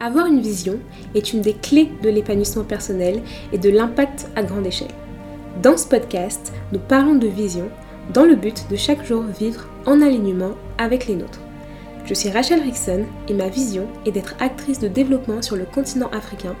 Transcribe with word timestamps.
Avoir 0.00 0.26
une 0.26 0.40
vision 0.40 0.78
est 1.16 1.32
une 1.32 1.40
des 1.40 1.54
clés 1.54 1.90
de 2.04 2.08
l'épanouissement 2.08 2.62
personnel 2.62 3.20
et 3.52 3.58
de 3.58 3.68
l'impact 3.68 4.28
à 4.36 4.44
grande 4.44 4.66
échelle. 4.66 4.94
Dans 5.60 5.76
ce 5.76 5.88
podcast, 5.88 6.52
nous 6.72 6.78
parlons 6.78 7.16
de 7.16 7.26
vision 7.26 7.68
dans 8.14 8.24
le 8.24 8.36
but 8.36 8.66
de 8.70 8.76
chaque 8.76 9.04
jour 9.04 9.22
vivre 9.22 9.66
en 9.86 10.00
alignement 10.00 10.52
avec 10.78 11.08
les 11.08 11.16
nôtres. 11.16 11.40
Je 12.04 12.14
suis 12.14 12.30
Rachel 12.30 12.62
Rickson 12.62 13.06
et 13.28 13.34
ma 13.34 13.48
vision 13.48 13.88
est 14.06 14.12
d'être 14.12 14.36
actrice 14.38 14.78
de 14.78 14.86
développement 14.86 15.42
sur 15.42 15.56
le 15.56 15.64
continent 15.64 16.10
africain 16.12 16.54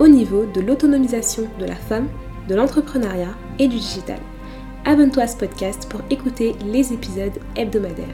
au 0.00 0.08
niveau 0.08 0.46
de 0.52 0.60
l'autonomisation 0.60 1.44
de 1.60 1.66
la 1.66 1.76
femme, 1.76 2.08
de 2.48 2.56
l'entrepreneuriat 2.56 3.34
et 3.60 3.68
du 3.68 3.76
digital. 3.76 4.18
Abonne-toi 4.84 5.22
à 5.22 5.28
ce 5.28 5.36
podcast 5.36 5.86
pour 5.88 6.00
écouter 6.10 6.56
les 6.66 6.92
épisodes 6.92 7.38
hebdomadaires. 7.54 8.06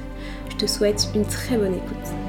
Je 0.50 0.56
te 0.56 0.66
souhaite 0.66 1.08
une 1.14 1.24
très 1.24 1.56
bonne 1.56 1.74
écoute. 1.74 2.25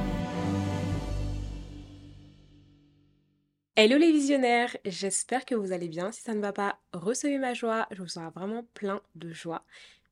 Hello 3.79 3.95
les 3.99 4.11
visionnaires, 4.11 4.75
j'espère 4.85 5.45
que 5.45 5.53
vous 5.53 5.71
allez 5.71 5.87
bien. 5.87 6.11
Si 6.11 6.23
ça 6.23 6.33
ne 6.33 6.41
va 6.41 6.51
pas, 6.51 6.79
recevez 6.93 7.37
ma 7.37 7.53
joie, 7.53 7.85
je 7.91 8.01
vous 8.01 8.07
sera 8.07 8.31
vraiment 8.31 8.63
plein 8.73 9.03
de 9.13 9.31
joie. 9.31 9.63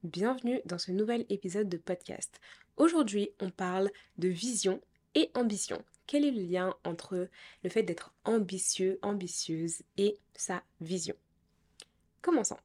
Bienvenue 0.04 0.62
dans 0.66 0.78
ce 0.78 0.92
nouvel 0.92 1.26
épisode 1.30 1.68
de 1.68 1.78
podcast. 1.78 2.40
Aujourd'hui, 2.78 3.32
on 3.40 3.50
parle 3.50 3.90
de 4.20 4.28
vision 4.28 4.82
et 5.16 5.32
ambition. 5.34 5.84
Quel 6.06 6.26
est 6.26 6.32
le 6.32 6.44
lien 6.44 6.76
entre 6.84 7.28
le 7.64 7.70
fait 7.72 7.82
d'être 7.82 8.14
ambitieux, 8.24 9.00
ambitieuse 9.02 9.82
et 9.98 10.20
sa 10.36 10.62
vision? 10.80 11.16
Commençons. 12.22 12.60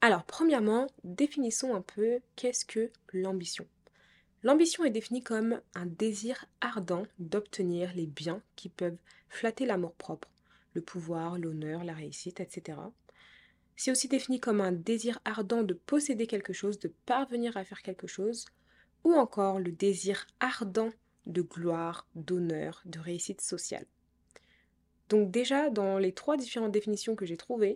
Alors, 0.00 0.22
premièrement, 0.22 0.86
définissons 1.02 1.74
un 1.74 1.82
peu 1.82 2.20
qu'est-ce 2.36 2.64
que 2.64 2.92
l'ambition. 3.12 3.66
L'ambition 4.44 4.84
est 4.84 4.90
définie 4.90 5.22
comme 5.22 5.60
un 5.74 5.86
désir 5.86 6.44
ardent 6.60 7.06
d'obtenir 7.18 7.92
les 7.94 8.06
biens 8.06 8.40
qui 8.54 8.68
peuvent 8.68 8.98
flatter 9.28 9.66
l'amour-propre, 9.66 10.28
le 10.74 10.80
pouvoir, 10.80 11.38
l'honneur, 11.38 11.82
la 11.82 11.94
réussite, 11.94 12.38
etc. 12.38 12.78
C'est 13.74 13.90
aussi 13.90 14.08
défini 14.08 14.38
comme 14.38 14.60
un 14.60 14.72
désir 14.72 15.20
ardent 15.24 15.62
de 15.62 15.74
posséder 15.74 16.26
quelque 16.26 16.52
chose, 16.52 16.78
de 16.78 16.92
parvenir 17.04 17.56
à 17.56 17.64
faire 17.64 17.82
quelque 17.82 18.06
chose, 18.06 18.46
ou 19.04 19.12
encore 19.12 19.58
le 19.58 19.72
désir 19.72 20.26
ardent 20.40 20.90
de 21.26 21.42
gloire, 21.42 22.06
d'honneur, 22.14 22.82
de 22.84 23.00
réussite 23.00 23.40
sociale. 23.40 23.86
Donc 25.08 25.30
déjà, 25.30 25.70
dans 25.70 25.98
les 25.98 26.12
trois 26.12 26.36
différentes 26.36 26.72
définitions 26.72 27.16
que 27.16 27.26
j'ai 27.26 27.36
trouvées, 27.36 27.74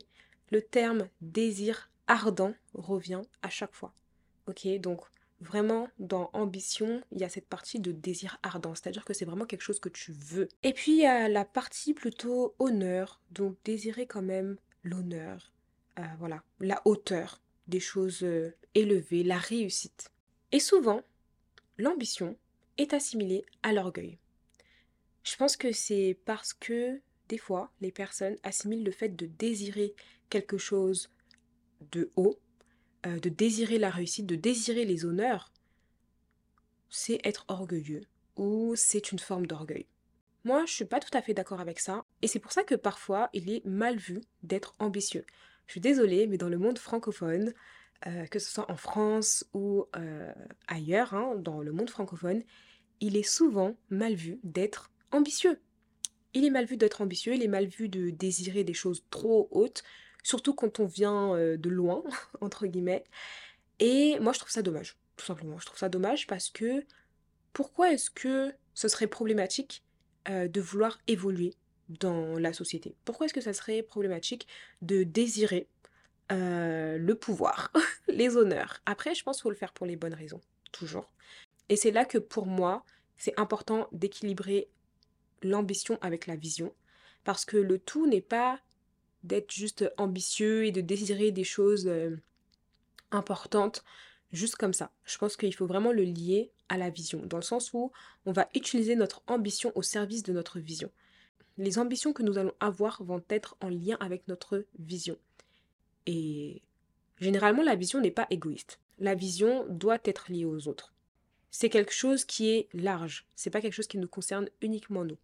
le 0.50 0.62
terme 0.62 1.08
désir 1.20 1.90
ardent 2.06 2.54
revient 2.74 3.22
à 3.42 3.48
chaque 3.48 3.74
fois. 3.74 3.94
Ok, 4.46 4.66
donc 4.80 5.00
vraiment 5.42 5.88
dans 5.98 6.30
ambition, 6.32 7.02
il 7.12 7.20
y 7.20 7.24
a 7.24 7.28
cette 7.28 7.46
partie 7.48 7.80
de 7.80 7.92
désir 7.92 8.38
ardent, 8.42 8.74
c'est-à-dire 8.74 9.04
que 9.04 9.12
c'est 9.12 9.24
vraiment 9.24 9.44
quelque 9.44 9.62
chose 9.62 9.80
que 9.80 9.88
tu 9.88 10.12
veux. 10.12 10.48
Et 10.62 10.72
puis 10.72 10.92
il 10.92 10.98
y 10.98 11.06
a 11.06 11.28
la 11.28 11.44
partie 11.44 11.94
plutôt 11.94 12.54
honneur, 12.58 13.20
donc 13.30 13.56
désirer 13.64 14.06
quand 14.06 14.22
même 14.22 14.56
l'honneur, 14.84 15.52
euh, 15.98 16.02
voilà, 16.18 16.42
la 16.60 16.80
hauteur 16.84 17.40
des 17.68 17.80
choses 17.80 18.22
euh, 18.22 18.54
élevées, 18.74 19.22
la 19.22 19.38
réussite. 19.38 20.10
Et 20.52 20.60
souvent, 20.60 21.02
l'ambition 21.78 22.36
est 22.78 22.94
assimilée 22.94 23.44
à 23.62 23.72
l'orgueil. 23.72 24.18
Je 25.24 25.36
pense 25.36 25.56
que 25.56 25.72
c'est 25.72 26.18
parce 26.24 26.52
que 26.52 27.00
des 27.28 27.38
fois, 27.38 27.72
les 27.80 27.92
personnes 27.92 28.36
assimilent 28.42 28.84
le 28.84 28.90
fait 28.90 29.10
de 29.10 29.26
désirer 29.26 29.94
quelque 30.28 30.58
chose 30.58 31.10
de 31.92 32.10
haut 32.16 32.38
euh, 33.06 33.18
de 33.18 33.28
désirer 33.28 33.78
la 33.78 33.90
réussite, 33.90 34.26
de 34.26 34.36
désirer 34.36 34.84
les 34.84 35.04
honneurs, 35.04 35.52
c'est 36.88 37.20
être 37.24 37.44
orgueilleux 37.48 38.04
ou 38.36 38.74
c'est 38.76 39.12
une 39.12 39.18
forme 39.18 39.46
d'orgueil. 39.46 39.86
Moi, 40.44 40.64
je 40.66 40.72
suis 40.72 40.84
pas 40.84 41.00
tout 41.00 41.16
à 41.16 41.22
fait 41.22 41.34
d'accord 41.34 41.60
avec 41.60 41.78
ça, 41.78 42.04
et 42.20 42.26
c'est 42.26 42.40
pour 42.40 42.52
ça 42.52 42.64
que 42.64 42.74
parfois 42.74 43.30
il 43.32 43.50
est 43.50 43.64
mal 43.64 43.96
vu 43.96 44.20
d'être 44.42 44.74
ambitieux. 44.78 45.24
Je 45.66 45.72
suis 45.72 45.80
désolée, 45.80 46.26
mais 46.26 46.36
dans 46.36 46.48
le 46.48 46.58
monde 46.58 46.78
francophone, 46.78 47.54
euh, 48.06 48.26
que 48.26 48.38
ce 48.38 48.50
soit 48.50 48.70
en 48.70 48.76
France 48.76 49.46
ou 49.54 49.86
euh, 49.96 50.32
ailleurs, 50.66 51.14
hein, 51.14 51.36
dans 51.36 51.60
le 51.60 51.72
monde 51.72 51.90
francophone, 51.90 52.42
il 53.00 53.16
est 53.16 53.22
souvent 53.22 53.76
mal 53.90 54.14
vu 54.14 54.40
d'être 54.42 54.90
ambitieux. 55.12 55.60
Il 56.34 56.44
est 56.44 56.50
mal 56.50 56.64
vu 56.64 56.76
d'être 56.76 57.00
ambitieux, 57.00 57.34
il 57.34 57.42
est 57.42 57.48
mal 57.48 57.66
vu 57.66 57.88
de 57.88 58.10
désirer 58.10 58.64
des 58.64 58.74
choses 58.74 59.04
trop 59.10 59.48
hautes, 59.52 59.84
surtout 60.22 60.54
quand 60.54 60.80
on 60.80 60.86
vient 60.86 61.36
de 61.36 61.68
loin, 61.68 62.02
entre 62.40 62.66
guillemets. 62.66 63.04
Et 63.78 64.18
moi, 64.20 64.32
je 64.32 64.38
trouve 64.38 64.50
ça 64.50 64.62
dommage, 64.62 64.96
tout 65.16 65.26
simplement. 65.26 65.58
Je 65.58 65.66
trouve 65.66 65.78
ça 65.78 65.88
dommage 65.88 66.26
parce 66.26 66.50
que 66.50 66.84
pourquoi 67.52 67.92
est-ce 67.92 68.10
que 68.10 68.52
ce 68.74 68.88
serait 68.88 69.06
problématique 69.06 69.82
de 70.28 70.60
vouloir 70.60 70.98
évoluer 71.08 71.54
dans 71.88 72.38
la 72.38 72.52
société? 72.52 72.94
Pourquoi 73.04 73.26
est-ce 73.26 73.34
que 73.34 73.40
ça 73.40 73.52
serait 73.52 73.82
problématique 73.82 74.46
de 74.82 75.02
désirer 75.02 75.66
le 76.30 77.12
pouvoir, 77.14 77.72
les 78.08 78.36
honneurs? 78.36 78.80
Après, 78.86 79.14
je 79.14 79.22
pense 79.22 79.36
qu'il 79.36 79.42
faut 79.42 79.50
le 79.50 79.56
faire 79.56 79.72
pour 79.72 79.86
les 79.86 79.96
bonnes 79.96 80.14
raisons, 80.14 80.40
toujours. 80.70 81.12
Et 81.68 81.76
c'est 81.76 81.90
là 81.90 82.04
que 82.04 82.18
pour 82.18 82.46
moi, 82.46 82.84
c'est 83.16 83.38
important 83.38 83.88
d'équilibrer 83.92 84.68
l'ambition 85.42 85.98
avec 86.00 86.26
la 86.26 86.36
vision, 86.36 86.74
parce 87.24 87.44
que 87.44 87.56
le 87.56 87.78
tout 87.78 88.06
n'est 88.06 88.20
pas 88.20 88.60
d'être 89.24 89.52
juste 89.52 89.90
ambitieux 89.98 90.64
et 90.64 90.72
de 90.72 90.80
désirer 90.80 91.30
des 91.30 91.44
choses 91.44 91.86
euh, 91.86 92.16
importantes 93.10 93.84
juste 94.32 94.56
comme 94.56 94.72
ça. 94.72 94.90
Je 95.04 95.18
pense 95.18 95.36
qu'il 95.36 95.54
faut 95.54 95.66
vraiment 95.66 95.92
le 95.92 96.04
lier 96.04 96.50
à 96.68 96.78
la 96.78 96.90
vision, 96.90 97.24
dans 97.26 97.36
le 97.36 97.42
sens 97.42 97.72
où 97.72 97.92
on 98.24 98.32
va 98.32 98.48
utiliser 98.54 98.96
notre 98.96 99.22
ambition 99.26 99.72
au 99.74 99.82
service 99.82 100.22
de 100.22 100.32
notre 100.32 100.58
vision. 100.58 100.90
Les 101.58 101.78
ambitions 101.78 102.12
que 102.12 102.22
nous 102.22 102.38
allons 102.38 102.54
avoir 102.60 103.02
vont 103.02 103.22
être 103.28 103.56
en 103.60 103.68
lien 103.68 103.96
avec 104.00 104.26
notre 104.26 104.64
vision. 104.78 105.18
Et 106.06 106.62
généralement, 107.18 107.62
la 107.62 107.76
vision 107.76 108.00
n'est 108.00 108.10
pas 108.10 108.26
égoïste. 108.30 108.80
La 108.98 109.14
vision 109.14 109.66
doit 109.68 109.98
être 110.04 110.32
liée 110.32 110.46
aux 110.46 110.66
autres. 110.66 110.94
C'est 111.50 111.68
quelque 111.68 111.92
chose 111.92 112.24
qui 112.24 112.48
est 112.48 112.68
large. 112.72 113.26
C'est 113.36 113.50
pas 113.50 113.60
quelque 113.60 113.74
chose 113.74 113.86
qui 113.86 113.98
nous 113.98 114.08
concerne 114.08 114.48
uniquement 114.62 115.04
nous. 115.04 115.18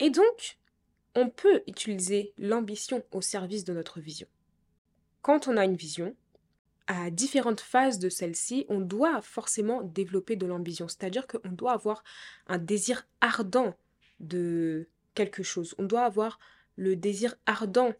Et 0.00 0.10
donc, 0.10 0.58
on 1.18 1.30
peut 1.30 1.62
utiliser 1.66 2.32
l'ambition 2.38 3.02
au 3.10 3.20
service 3.20 3.64
de 3.64 3.72
notre 3.72 4.00
vision. 4.00 4.28
Quand 5.20 5.48
on 5.48 5.56
a 5.56 5.64
une 5.64 5.76
vision, 5.76 6.14
à 6.86 7.10
différentes 7.10 7.60
phases 7.60 7.98
de 7.98 8.08
celle-ci, 8.08 8.64
on 8.68 8.80
doit 8.80 9.20
forcément 9.20 9.82
développer 9.82 10.36
de 10.36 10.46
l'ambition, 10.46 10.86
c'est-à-dire 10.88 11.26
qu'on 11.26 11.50
doit 11.50 11.72
avoir 11.72 12.04
un 12.46 12.58
désir 12.58 13.06
ardent 13.20 13.74
de 14.20 14.88
quelque 15.14 15.42
chose, 15.42 15.74
on 15.78 15.84
doit 15.84 16.04
avoir 16.04 16.38
le 16.76 16.94
désir 16.94 17.34
ardent 17.46 17.92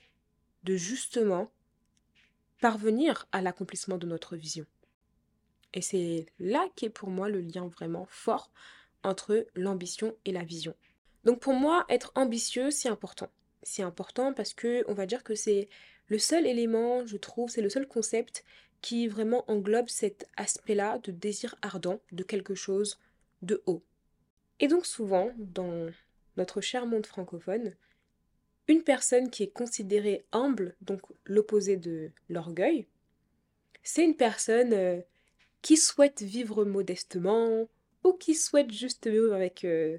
de 0.63 0.77
justement 0.77 1.51
parvenir 2.61 3.27
à 3.33 3.43
l'accomplissement 3.43 3.99
de 3.99 4.07
notre 4.07 4.37
vision. 4.37 4.65
Et 5.75 5.83
c'est 5.83 6.27
là 6.39 6.67
qu'est 6.77 6.89
pour 6.89 7.11
moi 7.11 7.29
le 7.29 7.41
lien 7.41 7.67
vraiment 7.67 8.07
fort 8.09 8.51
entre 9.03 9.47
l'ambition 9.55 10.15
et 10.25 10.33
la 10.33 10.45
vision. 10.45 10.75
Donc 11.29 11.41
pour 11.41 11.53
moi, 11.53 11.85
être 11.91 12.11
ambitieux, 12.15 12.71
c'est 12.71 12.89
important. 12.89 13.29
C'est 13.63 13.83
important 13.83 14.33
parce 14.33 14.55
que 14.55 14.83
on 14.89 14.95
va 14.95 15.05
dire 15.05 15.23
que 15.23 15.35
c'est 15.35 15.69
le 16.07 16.19
seul 16.19 16.47
élément, 16.47 17.05
je 17.05 17.19
trouve, 17.19 17.51
c'est 17.51 17.61
le 17.61 17.69
seul 17.69 17.87
concept 17.87 18.45
qui 18.81 19.09
vraiment 19.09 19.45
englobe 19.47 19.91
cet 19.91 20.27
aspect-là 20.39 20.99
de 21.01 21.13
désir 21.13 21.55
ardent 21.61 22.01
de 22.13 22.23
quelque 22.23 22.55
chose 22.55 22.99
de 23.43 23.63
haut. 23.67 23.83
Et 24.59 24.69
donc 24.69 24.87
souvent, 24.87 25.31
dans 25.37 25.91
notre 26.39 26.63
cher 26.63 26.87
monde 26.87 27.05
francophone, 27.05 27.77
une 28.67 28.83
personne 28.83 29.29
qui 29.29 29.43
est 29.43 29.53
considérée 29.53 30.25
humble, 30.33 30.77
donc 30.81 31.03
l'opposé 31.27 31.77
de 31.77 32.11
l'orgueil, 32.31 32.87
c'est 33.83 34.03
une 34.03 34.17
personne 34.17 34.73
euh, 34.73 35.03
qui 35.61 35.77
souhaite 35.77 36.23
vivre 36.23 36.65
modestement 36.65 37.69
ou 38.03 38.15
qui 38.15 38.35
souhaite 38.35 38.73
juste 38.73 39.07
vivre 39.07 39.35
avec 39.35 39.67
euh, 39.67 39.99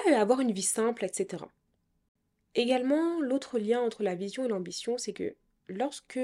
voilà, 0.00 0.20
avoir 0.20 0.40
une 0.40 0.52
vie 0.52 0.62
simple, 0.62 1.04
etc. 1.04 1.44
Également, 2.54 3.20
l'autre 3.20 3.58
lien 3.58 3.80
entre 3.80 4.02
la 4.02 4.14
vision 4.14 4.44
et 4.44 4.48
l'ambition, 4.48 4.98
c'est 4.98 5.12
que 5.12 5.34
lorsque 5.68 6.20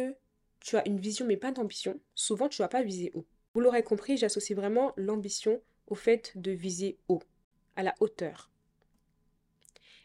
tu 0.60 0.76
as 0.76 0.86
une 0.86 1.00
vision 1.00 1.26
mais 1.26 1.36
pas 1.36 1.52
d'ambition, 1.52 1.98
souvent 2.14 2.48
tu 2.48 2.60
ne 2.60 2.64
vas 2.64 2.68
pas 2.68 2.82
viser 2.82 3.10
haut. 3.14 3.26
Vous 3.54 3.60
l'aurez 3.60 3.82
compris, 3.82 4.16
j'associe 4.16 4.56
vraiment 4.56 4.92
l'ambition 4.96 5.62
au 5.86 5.94
fait 5.94 6.32
de 6.36 6.50
viser 6.50 6.98
haut, 7.08 7.22
à 7.76 7.82
la 7.82 7.94
hauteur. 8.00 8.50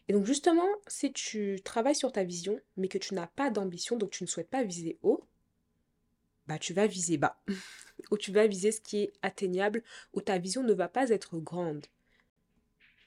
Et 0.07 0.13
donc 0.13 0.25
justement, 0.25 0.67
si 0.87 1.11
tu 1.13 1.59
travailles 1.63 1.95
sur 1.95 2.11
ta 2.11 2.23
vision, 2.23 2.59
mais 2.77 2.87
que 2.87 2.97
tu 2.97 3.13
n'as 3.13 3.27
pas 3.27 3.49
d'ambition, 3.49 3.97
donc 3.97 4.11
tu 4.11 4.23
ne 4.23 4.27
souhaites 4.27 4.49
pas 4.49 4.63
viser 4.63 4.97
haut, 5.01 5.25
bah 6.47 6.59
tu 6.59 6.73
vas 6.73 6.87
viser 6.87 7.17
bas. 7.17 7.41
ou 8.11 8.17
tu 8.17 8.31
vas 8.31 8.47
viser 8.47 8.71
ce 8.71 8.81
qui 8.81 9.03
est 9.03 9.13
atteignable, 9.21 9.83
ou 10.13 10.21
ta 10.21 10.37
vision 10.37 10.63
ne 10.63 10.73
va 10.73 10.87
pas 10.87 11.09
être 11.09 11.37
grande. 11.37 11.85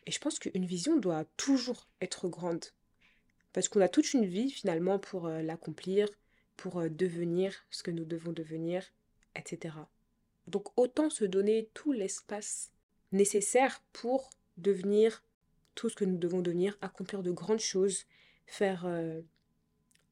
Et 0.06 0.12
je 0.12 0.20
pense 0.20 0.38
qu'une 0.38 0.66
vision 0.66 0.96
doit 0.96 1.24
toujours 1.36 1.88
être 2.00 2.28
grande. 2.28 2.64
Parce 3.52 3.68
qu'on 3.68 3.80
a 3.80 3.88
toute 3.88 4.12
une 4.12 4.26
vie 4.26 4.50
finalement 4.50 4.98
pour 4.98 5.26
euh, 5.26 5.42
l'accomplir, 5.42 6.08
pour 6.56 6.78
euh, 6.78 6.88
devenir 6.88 7.54
ce 7.70 7.82
que 7.82 7.90
nous 7.90 8.04
devons 8.04 8.32
devenir, 8.32 8.84
etc. 9.34 9.74
Donc 10.46 10.78
autant 10.78 11.10
se 11.10 11.24
donner 11.24 11.68
tout 11.74 11.92
l'espace 11.92 12.70
nécessaire 13.12 13.82
pour 13.92 14.30
devenir 14.56 15.24
tout 15.74 15.88
ce 15.88 15.96
que 15.96 16.04
nous 16.04 16.18
devons 16.18 16.40
devenir, 16.40 16.78
accomplir 16.80 17.22
de 17.22 17.30
grandes 17.30 17.60
choses, 17.60 18.04
faire 18.46 18.86
euh, 18.86 19.20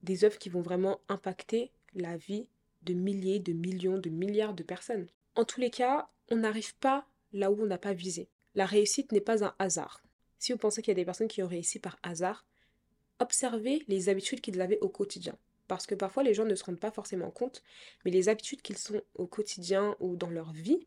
des 0.02 0.25
œuvres 0.25 0.38
qui 0.38 0.49
vont 0.49 0.61
vraiment 0.61 1.00
impacter 1.08 1.70
la 1.94 2.17
vie 2.17 2.49
de 2.82 2.94
milliers, 2.94 3.38
de 3.38 3.52
millions, 3.52 3.99
de 3.99 4.11
milliards 4.11 4.55
de 4.55 4.62
personnes. 4.62 5.06
En 5.37 5.44
tous 5.44 5.61
les 5.61 5.70
cas, 5.70 6.11
on 6.31 6.37
n'arrive 6.37 6.75
pas 6.76 7.06
là 7.32 7.50
où 7.50 7.62
on 7.62 7.67
n'a 7.67 7.79
pas 7.79 7.94
visé. 7.94 8.29
La 8.55 8.67
réussite 8.67 9.12
n'est 9.12 9.21
pas 9.21 9.45
un 9.45 9.55
hasard. 9.59 10.03
Si 10.39 10.53
vous 10.53 10.59
pensez 10.59 10.83
qu'il 10.83 10.91
y 10.91 10.97
a 10.97 11.01
des 11.01 11.05
personnes 11.05 11.29
qui 11.29 11.43
ont 11.43 11.49
réussi 11.49 11.79
par 11.79 11.99
hasard, 12.03 12.45
observez 13.19 13.85
les 13.89 14.09
habitudes 14.09 14.41
qu'ils 14.41 14.61
avaient 14.61 14.81
au 14.81 14.89
quotidien. 14.89 15.37
Parce 15.69 15.87
que 15.87 15.95
parfois 15.95 16.23
les 16.23 16.35
gens 16.35 16.45
ne 16.45 16.55
se 16.55 16.65
rendent 16.65 16.79
pas 16.79 16.91
forcément 16.91 17.31
compte, 17.31 17.62
mais 18.05 18.11
les 18.11 18.29
habitudes 18.29 18.62
qu'ils 18.62 18.77
sont 18.77 19.01
au 19.15 19.27
quotidien 19.27 19.97
ou 20.01 20.17
dans 20.17 20.31
leur 20.31 20.53
vie 20.53 20.87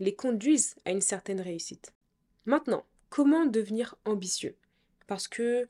les 0.00 0.14
conduisent 0.14 0.74
à 0.84 0.90
une 0.90 1.00
certaine 1.00 1.40
réussite. 1.40 1.92
Maintenant, 2.46 2.84
comment 3.10 3.46
devenir 3.46 3.96
ambitieux? 4.04 4.56
Parce 5.06 5.28
que, 5.28 5.68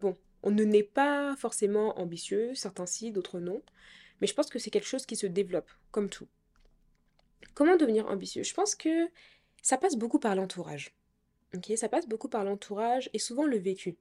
bon, 0.00 0.16
on 0.42 0.50
ne 0.50 0.64
naît 0.64 0.82
pas 0.84 1.34
forcément 1.36 1.98
ambitieux, 1.98 2.54
certains 2.54 2.86
si, 2.86 3.10
d'autres 3.10 3.40
non, 3.40 3.62
mais 4.20 4.26
je 4.26 4.34
pense 4.34 4.48
que 4.48 4.58
c'est 4.58 4.70
quelque 4.70 4.86
chose 4.86 5.06
qui 5.06 5.16
se 5.16 5.26
développe, 5.26 5.70
comme 5.90 6.08
tout. 6.08 6.28
Comment 7.54 7.76
devenir 7.76 8.06
ambitieux? 8.06 8.42
Je 8.42 8.54
pense 8.54 8.74
que 8.74 9.08
ça 9.64 9.78
passe 9.78 9.96
beaucoup 9.96 10.18
par 10.18 10.36
l'entourage. 10.36 10.94
Ça 11.76 11.88
passe 11.88 12.06
beaucoup 12.06 12.28
par 12.28 12.44
l'entourage 12.44 13.08
et 13.14 13.18
souvent 13.18 13.46
le 13.46 13.56
vécu. 13.56 13.96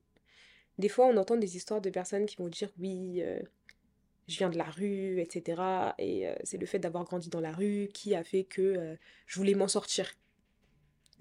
Des 0.77 0.89
fois, 0.89 1.05
on 1.05 1.15
entend 1.15 1.37
des 1.37 1.55
histoires 1.55 1.79
de 1.79 1.89
personnes 1.89 2.25
qui 2.25 2.35
vont 2.35 2.49
dire 2.49 2.69
oui, 2.79 3.21
euh, 3.21 3.39
je 4.27 4.37
viens 4.39 4.49
de 4.49 4.57
la 4.57 4.65
rue, 4.65 5.21
etc. 5.21 5.61
Et 5.99 6.27
euh, 6.27 6.35
c'est 6.43 6.57
le 6.57 6.65
fait 6.65 6.79
d'avoir 6.79 7.05
grandi 7.05 7.29
dans 7.29 7.39
la 7.39 7.53
rue 7.53 7.89
qui 7.93 8.13
a 8.13 8.25
fait 8.25 8.43
que 8.43 8.61
euh, 8.61 8.95
je 9.25 9.37
voulais 9.37 9.53
m'en 9.53 9.69
sortir. 9.69 10.11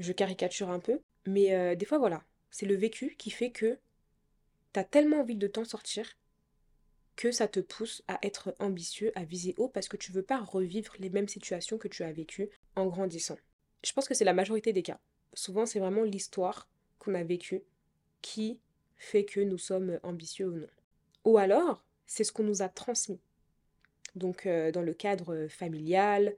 Je 0.00 0.10
caricature 0.10 0.70
un 0.70 0.80
peu, 0.80 1.00
mais 1.24 1.76
des 1.76 1.86
fois, 1.86 1.98
voilà, 1.98 2.24
c'est 2.50 2.66
le 2.66 2.74
vécu 2.74 3.14
qui 3.16 3.30
fait 3.30 3.50
que 3.50 3.78
t'as 4.72 4.82
tellement 4.82 5.20
envie 5.20 5.36
de 5.36 5.46
t'en 5.46 5.64
sortir 5.64 6.16
que 7.14 7.30
ça 7.30 7.46
te 7.46 7.60
pousse 7.60 8.02
à 8.08 8.18
être 8.22 8.56
ambitieux, 8.58 9.12
à 9.14 9.22
viser 9.22 9.54
haut, 9.58 9.68
parce 9.68 9.88
que 9.88 9.98
tu 9.98 10.10
veux 10.10 10.24
pas 10.24 10.40
revivre 10.40 10.94
les 10.98 11.10
mêmes 11.10 11.28
situations 11.28 11.78
que 11.78 11.88
tu 11.88 12.02
as 12.02 12.10
vécues 12.10 12.48
en 12.74 12.86
grandissant. 12.86 13.36
Je 13.84 13.92
pense 13.92 14.08
que 14.08 14.14
c'est 14.14 14.24
la 14.24 14.34
majorité 14.34 14.72
des 14.72 14.82
cas. 14.82 15.00
Souvent, 15.34 15.66
c'est 15.66 15.80
vraiment 15.80 16.02
l'histoire 16.02 16.68
qu'on 16.98 17.14
a 17.14 17.24
vécue 17.24 17.62
qui 18.20 18.60
fait 18.96 19.24
que 19.24 19.40
nous 19.40 19.58
sommes 19.58 19.98
ambitieux 20.02 20.48
ou 20.48 20.56
non. 20.56 20.68
Ou 21.24 21.38
alors, 21.38 21.84
c'est 22.06 22.24
ce 22.24 22.32
qu'on 22.32 22.44
nous 22.44 22.62
a 22.62 22.68
transmis. 22.68 23.20
Donc, 24.14 24.46
euh, 24.46 24.70
dans 24.70 24.82
le 24.82 24.94
cadre 24.94 25.46
familial, 25.48 26.36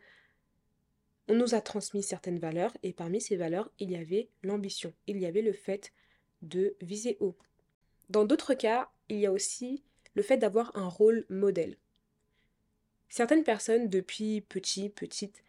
on 1.28 1.34
nous 1.34 1.54
a 1.54 1.60
transmis 1.60 2.02
certaines 2.02 2.38
valeurs, 2.38 2.76
et 2.82 2.92
parmi 2.92 3.20
ces 3.20 3.36
valeurs, 3.36 3.70
il 3.78 3.90
y 3.90 3.96
avait 3.96 4.28
l'ambition, 4.42 4.92
il 5.06 5.18
y 5.18 5.26
avait 5.26 5.42
le 5.42 5.52
fait 5.52 5.92
de 6.42 6.76
viser 6.82 7.16
haut. 7.20 7.36
Dans 8.10 8.24
d'autres 8.24 8.54
cas, 8.54 8.90
il 9.08 9.18
y 9.18 9.26
a 9.26 9.32
aussi 9.32 9.82
le 10.14 10.22
fait 10.22 10.36
d'avoir 10.36 10.76
un 10.76 10.88
rôle 10.88 11.24
modèle. 11.28 11.76
Certaines 13.08 13.44
personnes, 13.44 13.88
depuis 13.88 14.42
petit, 14.42 14.90
petite, 14.90 15.42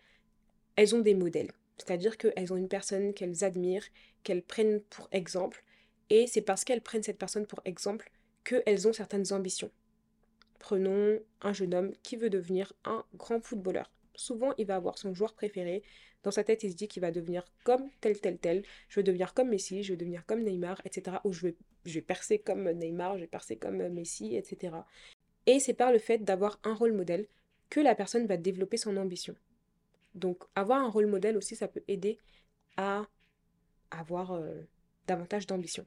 elles 0.75 0.95
ont 0.95 0.99
des 0.99 1.15
modèles. 1.15 1.51
C'est-à-dire 1.77 2.17
qu'elles 2.17 2.53
ont 2.53 2.57
une 2.57 2.69
personne 2.69 3.13
qu'elles 3.13 3.43
admirent, 3.43 3.85
qu'elles 4.23 4.43
prennent 4.43 4.81
pour 4.81 5.07
exemple, 5.11 5.63
et 6.09 6.27
c'est 6.27 6.41
parce 6.41 6.63
qu'elles 6.63 6.81
prennent 6.81 7.03
cette 7.03 7.17
personne 7.17 7.47
pour 7.47 7.61
exemple 7.65 8.11
qu'elles 8.43 8.87
ont 8.87 8.93
certaines 8.93 9.33
ambitions. 9.33 9.71
Prenons 10.59 11.19
un 11.41 11.53
jeune 11.53 11.73
homme 11.73 11.93
qui 12.03 12.15
veut 12.15 12.29
devenir 12.29 12.73
un 12.85 13.03
grand 13.15 13.43
footballeur. 13.43 13.91
Souvent, 14.15 14.53
il 14.57 14.65
va 14.65 14.75
avoir 14.75 14.97
son 14.97 15.13
joueur 15.13 15.33
préféré. 15.33 15.83
Dans 16.23 16.31
sa 16.31 16.43
tête, 16.43 16.63
il 16.63 16.71
se 16.71 16.75
dit 16.75 16.87
qu'il 16.87 17.01
va 17.01 17.11
devenir 17.11 17.43
comme 17.63 17.89
tel, 18.01 18.19
tel, 18.19 18.37
tel. 18.37 18.63
Je 18.87 18.99
veux 18.99 19.03
devenir 19.03 19.33
comme 19.33 19.49
Messi, 19.49 19.83
je 19.83 19.93
veux 19.93 19.97
devenir 19.97 20.25
comme 20.25 20.41
Neymar, 20.41 20.81
etc. 20.85 21.17
Ou 21.23 21.33
je 21.33 21.47
vais, 21.47 21.55
je 21.85 21.93
vais 21.95 22.01
percer 22.01 22.39
comme 22.39 22.69
Neymar, 22.71 23.15
je 23.15 23.21
vais 23.21 23.27
percer 23.27 23.57
comme 23.57 23.87
Messi, 23.89 24.35
etc. 24.35 24.77
Et 25.45 25.59
c'est 25.59 25.73
par 25.73 25.91
le 25.91 25.99
fait 25.99 26.19
d'avoir 26.19 26.59
un 26.63 26.73
rôle 26.73 26.93
modèle 26.93 27.27
que 27.69 27.79
la 27.79 27.95
personne 27.95 28.25
va 28.25 28.37
développer 28.37 28.77
son 28.77 28.97
ambition. 28.97 29.35
Donc 30.15 30.43
avoir 30.55 30.81
un 30.81 30.89
rôle 30.89 31.07
modèle 31.07 31.37
aussi, 31.37 31.55
ça 31.55 31.67
peut 31.67 31.83
aider 31.87 32.17
à 32.77 33.05
avoir 33.91 34.31
euh, 34.31 34.63
davantage 35.07 35.45
d'ambition. 35.45 35.85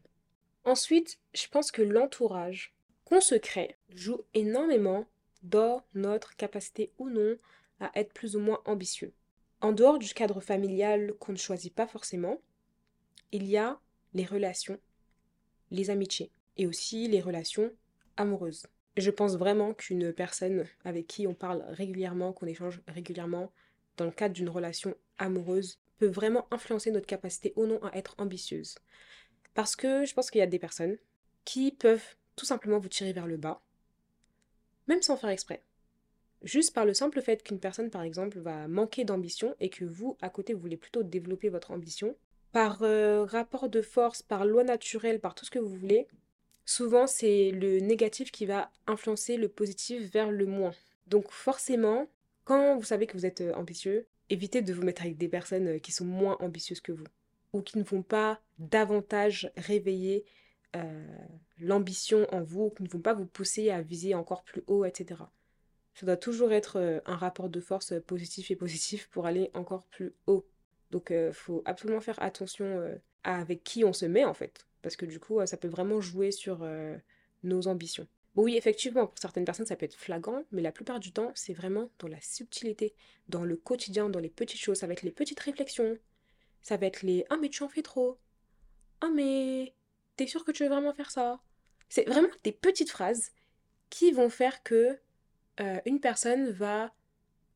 Ensuite, 0.64 1.18
je 1.34 1.48
pense 1.48 1.70
que 1.70 1.82
l'entourage 1.82 2.74
qu'on 3.04 3.20
se 3.20 3.34
crée 3.34 3.76
joue 3.90 4.20
énormément 4.34 5.06
dans 5.42 5.82
notre 5.94 6.36
capacité 6.36 6.92
ou 6.98 7.08
non 7.08 7.36
à 7.80 7.90
être 7.94 8.12
plus 8.12 8.36
ou 8.36 8.40
moins 8.40 8.60
ambitieux. 8.66 9.12
En 9.60 9.72
dehors 9.72 9.98
du 9.98 10.12
cadre 10.12 10.40
familial 10.40 11.14
qu'on 11.18 11.32
ne 11.32 11.38
choisit 11.38 11.74
pas 11.74 11.86
forcément, 11.86 12.40
il 13.32 13.46
y 13.46 13.56
a 13.56 13.80
les 14.14 14.24
relations, 14.24 14.78
les 15.70 15.90
amitiés 15.90 16.30
et 16.56 16.66
aussi 16.66 17.08
les 17.08 17.20
relations 17.20 17.72
amoureuses. 18.16 18.66
Je 18.96 19.10
pense 19.10 19.36
vraiment 19.36 19.74
qu'une 19.74 20.12
personne 20.12 20.66
avec 20.84 21.06
qui 21.06 21.26
on 21.26 21.34
parle 21.34 21.64
régulièrement, 21.68 22.32
qu'on 22.32 22.46
échange 22.46 22.82
régulièrement, 22.88 23.52
dans 23.98 24.06
le 24.06 24.10
cadre 24.10 24.34
d'une 24.34 24.48
relation 24.48 24.94
amoureuse 25.18 25.78
peut 25.98 26.06
vraiment 26.06 26.46
influencer 26.50 26.90
notre 26.90 27.06
capacité 27.06 27.52
ou 27.56 27.66
non 27.66 27.82
à 27.84 27.94
être 27.96 28.14
ambitieuse. 28.18 28.76
Parce 29.54 29.76
que 29.76 30.04
je 30.06 30.14
pense 30.14 30.30
qu'il 30.30 30.38
y 30.38 30.42
a 30.42 30.46
des 30.46 30.58
personnes 30.58 30.96
qui 31.44 31.72
peuvent 31.72 32.16
tout 32.36 32.46
simplement 32.46 32.78
vous 32.78 32.88
tirer 32.88 33.12
vers 33.12 33.26
le 33.26 33.36
bas, 33.36 33.60
même 34.86 35.02
sans 35.02 35.16
faire 35.16 35.30
exprès. 35.30 35.62
Juste 36.42 36.72
par 36.72 36.84
le 36.84 36.94
simple 36.94 37.20
fait 37.20 37.42
qu'une 37.42 37.58
personne, 37.58 37.90
par 37.90 38.02
exemple, 38.02 38.38
va 38.38 38.68
manquer 38.68 39.04
d'ambition 39.04 39.56
et 39.58 39.70
que 39.70 39.84
vous, 39.84 40.16
à 40.22 40.30
côté, 40.30 40.54
voulez 40.54 40.76
plutôt 40.76 41.02
développer 41.02 41.48
votre 41.48 41.72
ambition, 41.72 42.14
par 42.52 42.82
euh, 42.82 43.24
rapport 43.24 43.68
de 43.68 43.82
force, 43.82 44.22
par 44.22 44.44
loi 44.44 44.64
naturelle, 44.64 45.20
par 45.20 45.34
tout 45.34 45.44
ce 45.44 45.50
que 45.50 45.58
vous 45.58 45.74
voulez, 45.74 46.06
souvent 46.64 47.06
c'est 47.06 47.50
le 47.50 47.80
négatif 47.80 48.30
qui 48.30 48.46
va 48.46 48.70
influencer 48.86 49.36
le 49.36 49.48
positif 49.48 50.10
vers 50.12 50.30
le 50.30 50.46
moins. 50.46 50.72
Donc 51.06 51.30
forcément, 51.30 52.06
quand 52.48 52.78
vous 52.78 52.84
savez 52.84 53.06
que 53.06 53.12
vous 53.12 53.26
êtes 53.26 53.42
euh, 53.42 53.52
ambitieux, 53.52 54.08
évitez 54.30 54.62
de 54.62 54.72
vous 54.72 54.82
mettre 54.82 55.02
avec 55.02 55.18
des 55.18 55.28
personnes 55.28 55.68
euh, 55.68 55.78
qui 55.78 55.92
sont 55.92 56.06
moins 56.06 56.38
ambitieuses 56.40 56.80
que 56.80 56.92
vous 56.92 57.04
ou 57.52 57.60
qui 57.60 57.76
ne 57.76 57.84
vont 57.84 58.02
pas 58.02 58.40
davantage 58.58 59.52
réveiller 59.58 60.24
euh, 60.76 61.06
l'ambition 61.58 62.26
en 62.32 62.42
vous, 62.42 62.64
ou 62.64 62.70
qui 62.70 62.82
ne 62.82 62.88
vont 62.88 63.00
pas 63.00 63.12
vous 63.12 63.26
pousser 63.26 63.70
à 63.70 63.82
viser 63.82 64.14
encore 64.14 64.44
plus 64.44 64.62
haut, 64.66 64.84
etc. 64.86 65.22
Ça 65.94 66.06
doit 66.06 66.16
toujours 66.16 66.52
être 66.52 67.00
un 67.06 67.16
rapport 67.16 67.48
de 67.48 67.60
force 67.60 67.94
positif 68.06 68.50
et 68.50 68.56
positif 68.56 69.08
pour 69.08 69.24
aller 69.24 69.50
encore 69.54 69.84
plus 69.84 70.14
haut. 70.26 70.46
Donc 70.90 71.08
il 71.10 71.32
faut 71.32 71.62
absolument 71.64 72.00
faire 72.00 72.20
attention 72.22 72.86
avec 73.24 73.64
qui 73.64 73.82
on 73.82 73.94
se 73.94 74.04
met 74.04 74.26
en 74.26 74.34
fait, 74.34 74.66
parce 74.82 74.94
que 74.94 75.06
du 75.06 75.18
coup 75.18 75.44
ça 75.46 75.56
peut 75.56 75.68
vraiment 75.68 76.02
jouer 76.02 76.30
sur 76.32 76.68
nos 77.42 77.66
ambitions 77.66 78.06
oui, 78.38 78.56
effectivement, 78.56 79.08
pour 79.08 79.18
certaines 79.18 79.44
personnes, 79.44 79.66
ça 79.66 79.74
peut 79.74 79.84
être 79.84 79.96
flagrant, 79.96 80.44
mais 80.52 80.62
la 80.62 80.70
plupart 80.70 81.00
du 81.00 81.10
temps, 81.10 81.32
c'est 81.34 81.54
vraiment 81.54 81.90
dans 81.98 82.06
la 82.06 82.20
subtilité, 82.20 82.94
dans 83.28 83.44
le 83.44 83.56
quotidien, 83.56 84.08
dans 84.08 84.20
les 84.20 84.30
petites 84.30 84.60
choses. 84.60 84.78
Ça 84.78 84.86
va 84.86 84.92
être 84.92 85.02
les 85.02 85.10
petites 85.10 85.40
réflexions. 85.40 85.98
Ça 86.62 86.76
va 86.76 86.86
être 86.86 87.02
les 87.02 87.24
Ah, 87.30 87.36
mais 87.40 87.48
tu 87.48 87.64
en 87.64 87.68
fais 87.68 87.82
trop. 87.82 88.16
Ah, 89.00 89.10
mais 89.12 89.74
t'es 90.14 90.28
sûr 90.28 90.44
que 90.44 90.52
tu 90.52 90.62
veux 90.62 90.68
vraiment 90.68 90.94
faire 90.94 91.10
ça? 91.10 91.40
C'est 91.88 92.04
vraiment 92.08 92.28
des 92.44 92.52
petites 92.52 92.90
phrases 92.90 93.32
qui 93.90 94.12
vont 94.12 94.30
faire 94.30 94.62
que 94.62 94.96
euh, 95.58 95.80
une 95.84 95.98
personne 95.98 96.50
va 96.50 96.94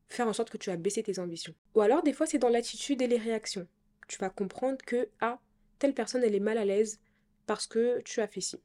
faire 0.09 0.27
en 0.27 0.33
sorte 0.33 0.51
que 0.51 0.59
tu 0.59 0.71
as 0.71 0.77
baissé 0.77 1.05
tes 1.05 1.21
ambitions. 1.21 1.55
Ou 1.77 1.83
alors, 1.83 2.03
des 2.03 2.13
fois, 2.13 2.27
c'est 2.27 2.39
dans 2.39 2.49
l'attitude 2.49 3.03
et 3.03 3.07
les 3.07 3.19
réactions. 3.19 3.69
Tu 4.09 4.19
vas 4.19 4.31
comprendre 4.31 4.79
que, 4.85 5.09
ah, 5.21 5.41
telle 5.79 5.95
personne, 5.95 6.25
elle 6.25 6.35
est 6.35 6.41
mal 6.41 6.59
à 6.59 6.65
l'aise 6.65 7.01
parce 7.47 7.69
que 7.69 8.01
tu 8.01 8.21
as 8.21 8.27
fait 8.27 8.41
ci 8.41 8.61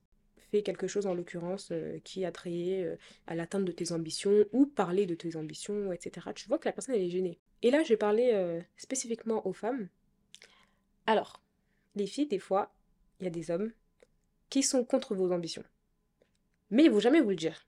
fait 0.51 0.63
quelque 0.63 0.88
chose 0.88 1.06
en 1.06 1.13
l'occurrence 1.13 1.70
euh, 1.72 2.00
qui 2.04 2.25
a 2.25 2.32
trait 2.32 2.84
euh, 2.84 2.96
à 3.27 3.36
l'atteinte 3.36 3.66
de 3.66 3.72
tes 3.72 3.92
ambitions 3.92 4.46
ou 4.51 4.66
parler 4.66 5.06
de 5.06 5.16
tes 5.16 5.36
ambitions, 5.36 5.92
etc. 5.92 6.27
Tu 6.36 6.48
vois 6.48 6.58
que 6.58 6.68
la 6.68 6.74
personne 6.74 6.96
est 6.96 7.10
gênée. 7.10 7.39
Et 7.62 7.72
là, 7.72 7.84
je 7.84 7.89
vais 7.89 7.98
parler 7.98 8.32
euh, 8.34 8.62
spécifiquement 8.77 9.46
aux 9.48 9.54
femmes. 9.54 9.88
Alors, 11.06 11.42
les 11.96 12.08
filles, 12.08 12.27
des 12.27 12.39
fois, 12.39 12.74
il 13.20 13.25
y 13.25 13.27
a 13.27 13.32
des 13.32 13.51
hommes 13.51 13.72
qui 14.50 14.63
sont 14.63 14.84
contre 14.84 15.16
vos 15.16 15.32
ambitions. 15.32 15.63
Mais 16.70 16.86
ils 16.86 16.92
vont 16.92 17.00
jamais 17.00 17.22
vous 17.22 17.30
le 17.30 17.36
dire. 17.36 17.66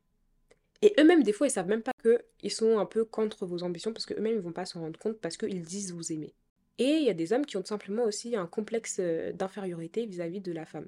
Et 0.81 0.93
eux-mêmes, 0.99 1.23
des 1.23 1.33
fois, 1.33 1.47
ils 1.47 1.51
savent 1.51 1.67
même 1.67 1.81
pas 1.81 1.91
qu'ils 2.01 2.51
sont 2.51 2.79
un 2.79 2.85
peu 2.85 3.03
contre 3.03 3.45
vos 3.45 3.63
ambitions 3.63 3.91
parce 3.91 4.05
qu'eux-mêmes, 4.05 4.35
ils 4.35 4.41
vont 4.41 4.53
pas 4.53 4.65
s'en 4.65 4.81
rendre 4.81 4.99
compte 4.99 5.19
parce 5.19 5.35
qu'ils 5.35 5.63
disent 5.63 5.93
vous 5.93 6.13
aimer. 6.13 6.33
Et 6.77 6.91
il 6.91 7.03
y 7.03 7.09
a 7.09 7.13
des 7.13 7.33
hommes 7.33 7.45
qui 7.45 7.57
ont 7.57 7.65
simplement 7.65 8.03
aussi 8.03 8.37
un 8.37 8.47
complexe 8.47 9.01
d'infériorité 9.33 10.05
vis-à-vis 10.05 10.39
de 10.39 10.53
la 10.53 10.65
femme. 10.65 10.87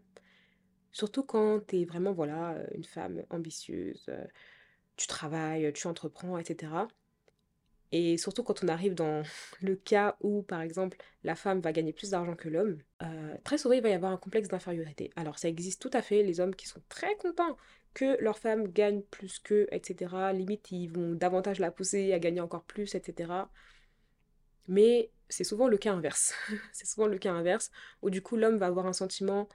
Surtout 0.92 1.24
quand 1.24 1.66
tu 1.68 1.82
es 1.82 1.86
vraiment, 1.86 2.12
voilà, 2.12 2.56
une 2.74 2.84
femme 2.84 3.24
ambitieuse, 3.30 4.10
tu 4.98 5.08
travailles, 5.08 5.72
tu 5.74 5.88
entreprends, 5.88 6.38
etc. 6.38 6.72
Et 7.94 8.18
surtout 8.18 8.44
quand 8.44 8.64
on 8.64 8.68
arrive 8.68 8.96
dans 8.96 9.24
le 9.62 9.76
cas 9.76 10.16
où, 10.22 10.44
par 10.44 10.62
exemple, 10.62 10.98
la 11.24 11.36
femme 11.36 11.60
va 11.60 11.72
gagner 11.72 11.94
plus 11.94 12.12
d'argent 12.12 12.36
que 12.36 12.50
l'homme, 12.50 12.78
très 13.44 13.58
souvent 13.58 13.76
il 13.76 13.82
va 13.82 13.90
y 13.90 13.94
avoir 13.94 14.12
un 14.12 14.18
complexe 14.18 14.48
d'infériorité. 14.48 15.12
Alors 15.16 15.40
ça 15.40 15.50
existe 15.50 15.82
tout 15.82 15.92
à 15.94 16.02
fait, 16.02 16.24
les 16.24 16.40
hommes 16.40 16.56
qui 16.56 16.68
sont 16.68 16.82
très 16.90 17.16
contents 17.18 17.58
que 17.94 18.22
leur 18.22 18.38
femme 18.38 18.68
gagne 18.68 19.02
plus 19.02 19.40
qu'eux, 19.40 19.68
etc. 19.72 20.32
Limite, 20.34 20.72
ils 20.72 20.88
vont 20.88 21.14
davantage 21.14 21.60
la 21.60 21.72
pousser 21.72 22.14
à 22.14 22.20
gagner 22.20 22.42
encore 22.42 22.64
plus, 22.64 22.96
etc. 22.96 23.32
Mais 24.68 25.12
c'est 25.30 25.44
souvent 25.44 25.68
le 25.68 25.78
cas 25.78 25.94
inverse. 25.94 26.34
c'est 26.72 26.88
souvent 26.88 27.08
le 27.08 27.18
cas 27.18 27.34
inverse, 27.34 27.72
où 28.02 28.10
du 28.10 28.22
coup 28.22 28.38
l'homme 28.38 28.58
va 28.58 28.68
avoir 28.68 28.86
un 28.86 28.94
sentiment 28.94 29.50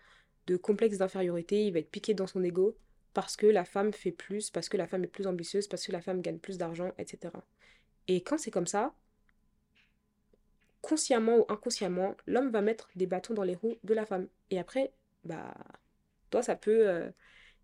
de 0.47 0.57
complexe 0.57 0.99
d'infériorité, 0.99 1.67
il 1.67 1.73
va 1.73 1.81
être 1.81 1.91
piqué 1.91 2.15
dans 2.15 2.27
son 2.27 2.43
ego 2.43 2.77
parce 3.15 3.37
que 3.37 3.47
la 3.47 3.65
femme 3.65 3.93
fait 3.93 4.13
plus, 4.13 4.51
parce 4.51 4.69
que 4.69 4.77
la 4.77 4.87
femme 4.87 5.05
est 5.05 5.09
plus 5.09 5.27
ambitieuse, 5.27 5.69
parce 5.69 5.87
que 5.87 5.93
la 5.93 6.03
femme 6.03 6.21
gagne 6.21 6.39
plus 6.39 6.59
d'argent, 6.59 6.93
etc. 6.99 7.33
Et 8.09 8.23
quand 8.23 8.39
c'est 8.39 8.51
comme 8.51 8.67
ça, 8.67 8.95
consciemment 10.83 11.39
ou 11.39 11.45
inconsciemment, 11.49 12.15
l'homme 12.27 12.51
va 12.51 12.61
mettre 12.61 12.91
des 12.95 13.07
bâtons 13.07 13.35
dans 13.35 13.43
les 13.43 13.55
roues 13.55 13.79
de 13.85 13.95
la 13.95 14.07
femme. 14.07 14.29
Et 14.51 14.59
après, 14.59 14.93
bah, 15.25 15.55
toi, 16.31 16.43
ça 16.43 16.57
peut 16.57 16.89
euh, 16.89 17.11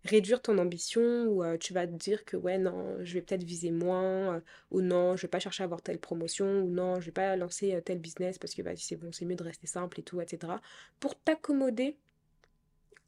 réduire 0.05 0.41
ton 0.41 0.57
ambition 0.57 1.01
ou 1.27 1.43
euh, 1.43 1.57
tu 1.57 1.73
vas 1.73 1.87
te 1.87 1.93
dire 1.93 2.25
que 2.25 2.35
ouais, 2.35 2.57
non, 2.57 2.97
je 3.03 3.13
vais 3.13 3.21
peut-être 3.21 3.43
viser 3.43 3.71
moins, 3.71 4.37
euh, 4.37 4.41
ou 4.71 4.81
non, 4.81 5.15
je 5.15 5.21
vais 5.21 5.29
pas 5.29 5.39
chercher 5.39 5.63
à 5.63 5.65
avoir 5.65 5.81
telle 5.81 5.99
promotion, 5.99 6.63
ou 6.63 6.69
non, 6.69 6.99
je 6.99 7.05
vais 7.05 7.11
pas 7.11 7.35
lancer 7.35 7.81
tel 7.85 7.99
business 7.99 8.37
parce 8.39 8.53
que 8.55 8.61
bah, 8.61 8.71
c'est 8.75 8.95
bon, 8.97 9.11
c'est 9.11 9.25
mieux 9.25 9.35
de 9.35 9.43
rester 9.43 9.67
simple 9.67 9.99
et 9.99 10.03
tout, 10.03 10.19
etc. 10.19 10.53
Pour 10.99 11.15
t'accommoder 11.19 11.97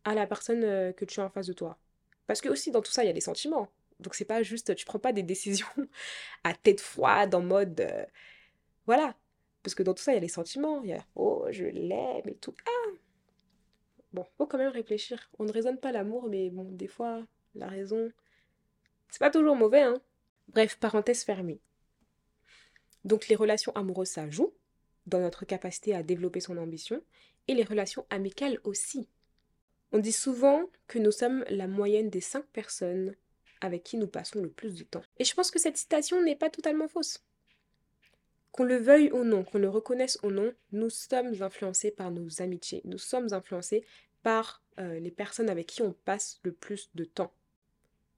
à 0.05 0.15
la 0.15 0.25
personne 0.27 0.61
que 0.93 1.05
tu 1.05 1.19
as 1.19 1.25
en 1.25 1.29
face 1.29 1.47
de 1.47 1.53
toi. 1.53 1.77
Parce 2.27 2.41
que 2.41 2.49
aussi 2.49 2.71
dans 2.71 2.81
tout 2.81 2.91
ça, 2.91 3.03
il 3.03 3.07
y 3.07 3.09
a 3.09 3.13
des 3.13 3.21
sentiments. 3.21 3.69
Donc 3.99 4.15
c'est 4.15 4.25
pas 4.25 4.43
juste, 4.43 4.75
tu 4.75 4.85
prends 4.85 4.99
pas 4.99 5.13
des 5.13 5.23
décisions 5.23 5.67
à 6.43 6.53
tête 6.53 6.81
froide 6.81 7.35
en 7.35 7.41
mode, 7.41 7.87
voilà, 8.85 9.15
parce 9.65 9.73
que 9.73 9.81
dans 9.81 9.95
tout 9.95 10.03
ça, 10.03 10.11
il 10.11 10.15
y 10.15 10.17
a 10.19 10.21
les 10.21 10.27
sentiments. 10.27 10.83
Il 10.83 10.89
y 10.89 10.93
a 10.93 11.03
oh, 11.15 11.47
je 11.49 11.65
l'aime 11.65 12.27
et 12.27 12.35
tout. 12.35 12.53
Ah 12.67 12.91
Bon, 14.13 14.23
faut 14.37 14.45
quand 14.45 14.59
même 14.59 14.71
réfléchir. 14.71 15.29
On 15.39 15.43
ne 15.43 15.51
raisonne 15.51 15.79
pas 15.79 15.91
l'amour, 15.91 16.29
mais 16.29 16.51
bon, 16.51 16.65
des 16.65 16.87
fois, 16.87 17.25
la 17.55 17.67
raison, 17.67 18.11
c'est 19.09 19.19
pas 19.19 19.31
toujours 19.31 19.55
mauvais, 19.55 19.81
hein. 19.81 19.99
Bref, 20.49 20.77
parenthèse 20.77 21.23
fermée. 21.23 21.59
Donc 23.05 23.27
les 23.27 23.35
relations 23.35 23.71
amoureuses, 23.73 24.09
ça 24.09 24.29
joue 24.29 24.53
dans 25.07 25.19
notre 25.19 25.45
capacité 25.45 25.95
à 25.95 26.03
développer 26.03 26.41
son 26.41 26.57
ambition, 26.57 27.01
et 27.47 27.55
les 27.55 27.63
relations 27.63 28.05
amicales 28.11 28.59
aussi. 28.63 29.09
On 29.95 29.99
dit 29.99 30.11
souvent 30.11 30.69
que 30.87 30.99
nous 30.99 31.13
sommes 31.13 31.45
la 31.47 31.67
moyenne 31.67 32.09
des 32.09 32.19
cinq 32.19 32.43
personnes 32.47 33.15
avec 33.61 33.83
qui 33.83 33.95
nous 33.95 34.07
passons 34.07 34.41
le 34.41 34.49
plus 34.49 34.73
de 34.73 34.83
temps. 34.83 35.03
Et 35.19 35.23
je 35.23 35.33
pense 35.33 35.51
que 35.51 35.57
cette 35.57 35.77
citation 35.77 36.21
n'est 36.21 36.35
pas 36.35 36.49
totalement 36.49 36.89
fausse. 36.89 37.23
Qu'on 38.51 38.65
le 38.65 38.75
veuille 38.75 39.09
ou 39.13 39.23
non, 39.23 39.45
qu'on 39.45 39.57
le 39.57 39.69
reconnaisse 39.69 40.19
ou 40.21 40.31
non, 40.31 40.53
nous 40.73 40.89
sommes 40.89 41.41
influencés 41.41 41.91
par 41.91 42.11
nos 42.11 42.41
amitiés, 42.41 42.81
nous 42.83 42.97
sommes 42.97 43.31
influencés 43.31 43.85
par 44.21 44.61
euh, 44.79 44.99
les 44.99 45.11
personnes 45.11 45.49
avec 45.49 45.67
qui 45.67 45.81
on 45.81 45.93
passe 45.93 46.41
le 46.43 46.51
plus 46.51 46.89
de 46.93 47.05
temps. 47.05 47.31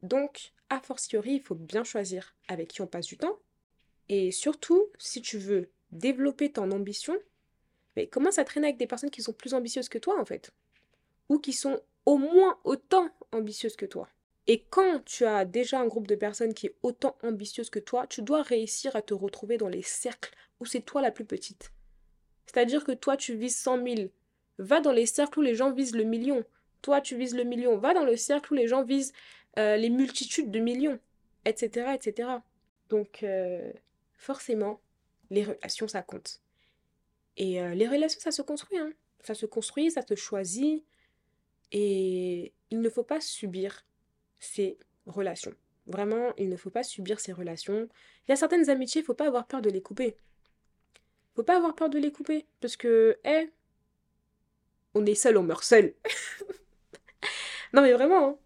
Donc, 0.02 0.54
a 0.72 0.80
fortiori, 0.80 1.34
il 1.34 1.42
faut 1.44 1.54
bien 1.54 1.84
choisir 1.84 2.36
avec 2.48 2.70
qui 2.70 2.82
on 2.82 2.88
passe 2.88 3.06
du 3.06 3.18
temps. 3.18 3.38
Et 4.10 4.32
surtout, 4.32 4.88
si 4.98 5.22
tu 5.22 5.38
veux 5.38 5.70
développer 5.92 6.52
ton 6.52 6.72
ambition, 6.72 7.16
mais 7.96 8.08
commence 8.08 8.40
à 8.40 8.46
traîner 8.46 8.66
avec 8.66 8.80
des 8.80 8.88
personnes 8.88 9.12
qui 9.12 9.22
sont 9.22 9.34
plus 9.34 9.54
ambitieuses 9.54 9.90
que 9.90 10.00
toi, 10.00 10.20
en 10.20 10.26
fait? 10.26 10.52
Ou 11.30 11.40
qui 11.40 11.54
sont 11.54 11.80
au 12.06 12.18
moins 12.18 12.58
autant 12.64 13.10
ambitieuses 13.32 13.76
que 13.76 13.86
toi. 13.86 14.08
Et 14.48 14.64
quand 14.70 15.04
tu 15.04 15.26
as 15.26 15.44
déjà 15.44 15.80
un 15.80 15.88
groupe 15.88 16.08
de 16.08 16.16
personnes 16.16 16.54
qui 16.54 16.68
est 16.68 16.76
autant 16.82 17.18
ambitieuse 17.22 17.70
que 17.70 17.80
toi, 17.80 18.08
tu 18.08 18.22
dois 18.22 18.44
réussir 18.44 18.96
à 18.96 19.02
te 19.02 19.14
retrouver 19.14 19.58
dans 19.58 19.68
les 19.68 19.82
cercles 19.82 20.34
où 20.60 20.66
c'est 20.66 20.82
toi 20.82 21.02
la 21.02 21.12
plus 21.12 21.26
petite. 21.26 21.74
C'est-à-dire 22.46 22.86
que 22.86 22.94
toi, 22.94 23.18
tu 23.18 23.36
vises 23.36 23.58
100 23.58 23.84
000. 23.84 24.10
Va 24.58 24.80
dans 24.80 24.94
les 24.94 25.06
cercles 25.06 25.40
où 25.40 25.42
les 25.42 25.54
gens 25.54 25.72
visent 25.72 25.96
le 25.96 26.06
million. 26.06 26.46
Toi, 26.82 27.02
tu 27.02 27.18
vises 27.18 27.36
le 27.36 27.44
million. 27.44 27.78
Va 27.78 27.94
dans 27.94 28.06
le 28.06 28.16
cercle 28.16 28.54
où 28.54 28.56
les 28.56 28.68
gens 28.68 28.84
visent 28.84 29.12
euh, 29.60 29.76
les 29.76 29.90
multitudes 29.90 30.50
de 30.50 30.60
millions, 30.60 30.98
etc. 31.44 31.92
etc. 31.94 32.30
Donc, 32.90 33.24
euh, 33.24 33.72
forcément, 34.16 34.80
les 35.30 35.44
relations, 35.44 35.90
ça 35.90 36.02
compte. 36.02 36.42
Et 37.36 37.62
euh, 37.62 37.76
les 37.76 37.88
relations, 37.88 38.22
ça 38.22 38.32
se 38.32 38.42
construit. 38.42 38.78
Hein. 38.78 38.94
Ça 39.24 39.34
se 39.34 39.46
construit, 39.46 39.92
ça 39.92 40.02
se 40.08 40.16
choisit. 40.16 40.86
Et 41.72 42.54
il 42.70 42.82
ne 42.82 42.90
faut 42.90 43.04
pas 43.04 43.22
subir 43.22 43.86
ces 44.40 44.78
relations. 45.06 45.54
Vraiment, 45.88 46.34
il 46.38 46.50
ne 46.50 46.58
faut 46.58 46.70
pas 46.70 46.84
subir 46.84 47.20
ces 47.20 47.32
relations. 47.32 47.88
Il 48.28 48.32
y 48.32 48.34
a 48.34 48.36
certaines 48.36 48.70
amitiés, 48.70 49.00
il 49.00 49.04
ne 49.04 49.08
faut 49.08 49.14
pas 49.14 49.28
avoir 49.28 49.48
peur 49.48 49.62
de 49.62 49.70
les 49.70 49.82
couper. 49.82 50.18
Il 50.96 51.36
faut 51.36 51.44
pas 51.44 51.58
avoir 51.58 51.76
peur 51.76 51.90
de 51.90 51.98
les 51.98 52.12
couper. 52.12 52.46
Parce 52.60 52.76
que, 52.76 53.18
hé, 53.24 53.52
on 54.94 55.06
est 55.06 55.16
seul, 55.16 55.38
on 55.38 55.44
meurt 55.44 55.64
seul. 55.64 55.94
non 57.74 57.82
mais 57.82 57.94
vraiment, 57.94 58.30
hein. 58.30 58.38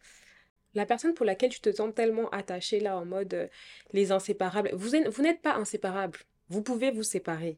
la 0.76 0.86
personne 0.86 1.14
pour 1.14 1.26
laquelle 1.26 1.50
tu 1.50 1.62
te 1.62 1.72
sens 1.72 1.94
tellement 1.96 2.30
attaché 2.30 2.80
là 2.80 2.98
en 2.98 3.06
mode 3.06 3.34
euh, 3.34 3.48
les 3.94 4.12
inséparables, 4.12 4.72
vous, 4.74 4.90
vous 5.10 5.24
n'êtes 5.24 5.42
pas 5.42 5.56
inséparables. 5.56 6.20
Vous 6.50 6.62
pouvez 6.62 6.92
vous 6.92 7.04
séparer. 7.04 7.58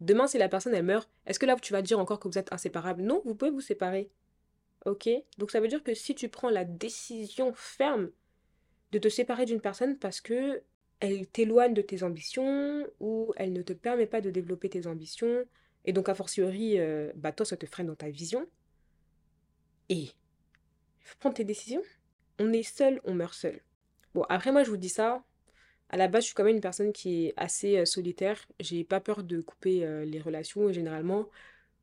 Demain, 0.00 0.28
si 0.28 0.38
la 0.38 0.48
personne 0.48 0.74
elle 0.74 0.84
meurt, 0.84 1.10
est-ce 1.26 1.38
que 1.38 1.46
là 1.46 1.56
tu 1.56 1.72
vas 1.72 1.82
dire 1.82 1.98
encore 1.98 2.20
que 2.20 2.28
vous 2.28 2.38
êtes 2.38 2.52
inséparables? 2.52 3.02
Non, 3.02 3.20
vous 3.24 3.34
pouvez 3.34 3.50
vous 3.50 3.60
séparer. 3.60 4.10
Ok. 4.86 5.08
Donc 5.38 5.50
ça 5.50 5.60
veut 5.60 5.68
dire 5.68 5.82
que 5.82 5.94
si 5.94 6.14
tu 6.14 6.28
prends 6.28 6.50
la 6.50 6.64
décision 6.64 7.52
ferme 7.54 8.10
de 8.92 8.98
te 8.98 9.08
séparer 9.08 9.44
d'une 9.44 9.60
personne 9.60 9.98
parce 9.98 10.20
que 10.20 10.62
elle 11.00 11.26
t'éloigne 11.26 11.74
de 11.74 11.82
tes 11.82 12.02
ambitions 12.02 12.86
ou 13.00 13.32
elle 13.36 13.52
ne 13.52 13.62
te 13.62 13.72
permet 13.72 14.06
pas 14.06 14.20
de 14.20 14.30
développer 14.30 14.68
tes 14.68 14.86
ambitions, 14.86 15.44
et 15.84 15.92
donc 15.92 16.08
a 16.08 16.14
fortiori, 16.14 16.78
euh, 16.78 17.12
bah 17.14 17.32
toi 17.32 17.46
ça 17.46 17.56
te 17.56 17.66
freine 17.66 17.86
dans 17.86 17.94
ta 17.94 18.08
vision, 18.10 18.46
et 19.88 20.08
faut 21.00 21.16
prendre 21.20 21.36
tes 21.36 21.44
décisions. 21.44 21.82
On 22.38 22.52
est 22.52 22.62
seul, 22.62 23.00
on 23.04 23.14
meurt 23.14 23.34
seul. 23.34 23.60
Bon, 24.14 24.22
après 24.28 24.52
moi 24.52 24.64
je 24.64 24.70
vous 24.70 24.76
dis 24.76 24.88
ça, 24.88 25.24
à 25.90 25.96
la 25.96 26.08
base 26.08 26.24
je 26.24 26.26
suis 26.26 26.34
quand 26.34 26.44
même 26.44 26.56
une 26.56 26.60
personne 26.60 26.92
qui 26.92 27.26
est 27.26 27.34
assez 27.36 27.78
euh, 27.78 27.84
solitaire, 27.84 28.44
j'ai 28.60 28.84
pas 28.84 29.00
peur 29.00 29.22
de 29.22 29.40
couper 29.40 29.84
euh, 29.84 30.04
les 30.04 30.20
relations, 30.20 30.68
et 30.68 30.72
généralement 30.72 31.28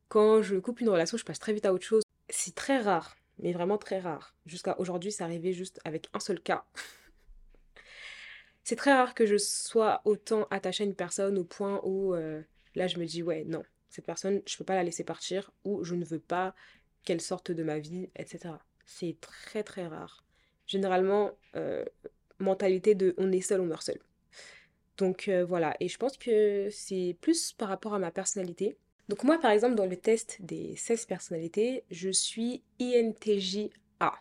quand 0.08 0.42
je 0.42 0.56
coupe 0.56 0.80
une 0.80 0.90
relation, 0.90 1.16
je 1.16 1.24
passe 1.24 1.38
très 1.38 1.52
vite 1.52 1.66
à 1.66 1.72
autre 1.72 1.84
chose 1.84 2.02
c'est 2.28 2.54
très 2.54 2.78
rare, 2.78 3.16
mais 3.38 3.52
vraiment 3.52 3.78
très 3.78 3.98
rare. 3.98 4.34
Jusqu'à 4.46 4.78
aujourd'hui, 4.78 5.12
c'est 5.12 5.24
arrivé 5.24 5.52
juste 5.52 5.80
avec 5.84 6.08
un 6.12 6.20
seul 6.20 6.40
cas. 6.40 6.64
c'est 8.64 8.76
très 8.76 8.92
rare 8.92 9.14
que 9.14 9.26
je 9.26 9.36
sois 9.36 10.02
autant 10.04 10.46
attachée 10.50 10.84
à 10.84 10.86
une 10.86 10.94
personne 10.94 11.38
au 11.38 11.44
point 11.44 11.80
où 11.84 12.14
euh, 12.14 12.42
là 12.74 12.86
je 12.86 12.98
me 12.98 13.06
dis 13.06 13.22
ouais 13.22 13.44
non, 13.44 13.62
cette 13.88 14.06
personne, 14.06 14.42
je 14.46 14.56
peux 14.56 14.64
pas 14.64 14.74
la 14.74 14.84
laisser 14.84 15.04
partir 15.04 15.50
ou 15.64 15.84
je 15.84 15.94
ne 15.94 16.04
veux 16.04 16.18
pas 16.18 16.54
qu'elle 17.04 17.20
sorte 17.20 17.50
de 17.50 17.62
ma 17.62 17.78
vie, 17.78 18.10
etc. 18.16 18.54
C'est 18.84 19.16
très 19.20 19.62
très 19.62 19.86
rare. 19.86 20.24
Généralement, 20.66 21.30
euh, 21.54 21.84
mentalité 22.38 22.94
de 22.94 23.14
on 23.18 23.32
est 23.32 23.40
seul, 23.40 23.60
on 23.60 23.66
meurt 23.66 23.82
seul. 23.82 23.98
Donc 24.98 25.28
euh, 25.28 25.44
voilà, 25.44 25.76
et 25.80 25.88
je 25.88 25.98
pense 25.98 26.16
que 26.16 26.68
c'est 26.70 27.16
plus 27.20 27.52
par 27.52 27.68
rapport 27.68 27.94
à 27.94 27.98
ma 27.98 28.10
personnalité. 28.10 28.76
Donc 29.08 29.22
moi, 29.22 29.38
par 29.38 29.52
exemple, 29.52 29.76
dans 29.76 29.86
le 29.86 29.96
test 29.96 30.38
des 30.40 30.74
16 30.76 31.06
personnalités, 31.06 31.84
je 31.90 32.10
suis 32.10 32.62
INTJA. 32.80 34.12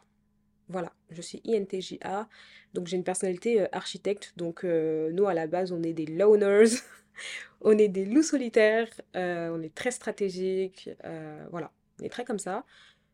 Voilà, 0.68 0.94
je 1.12 1.22
suis 1.22 1.42
INTJA. 1.48 2.27
Donc 2.74 2.88
j'ai 2.88 2.98
une 2.98 3.04
personnalité 3.04 3.62
euh, 3.62 3.68
architecte. 3.72 4.34
Donc 4.38 4.63
euh, 4.63 5.12
nous, 5.12 5.27
à 5.27 5.34
la 5.34 5.48
base, 5.48 5.72
on 5.72 5.82
est 5.84 5.94
des 5.94 6.06
loners. 6.06 6.65
on 7.62 7.77
est 7.77 7.88
des 7.88 8.06
loups 8.06 8.24
solitaires. 8.24 8.89
Euh, 9.15 9.50
on 9.56 9.62
est 9.62 9.74
très 9.74 9.92
stratégique. 9.92 10.89
voilà, 11.51 11.72
on 12.00 12.04
est 12.04 12.10
très 12.10 12.25
comme 12.25 12.39
ça. 12.39 12.65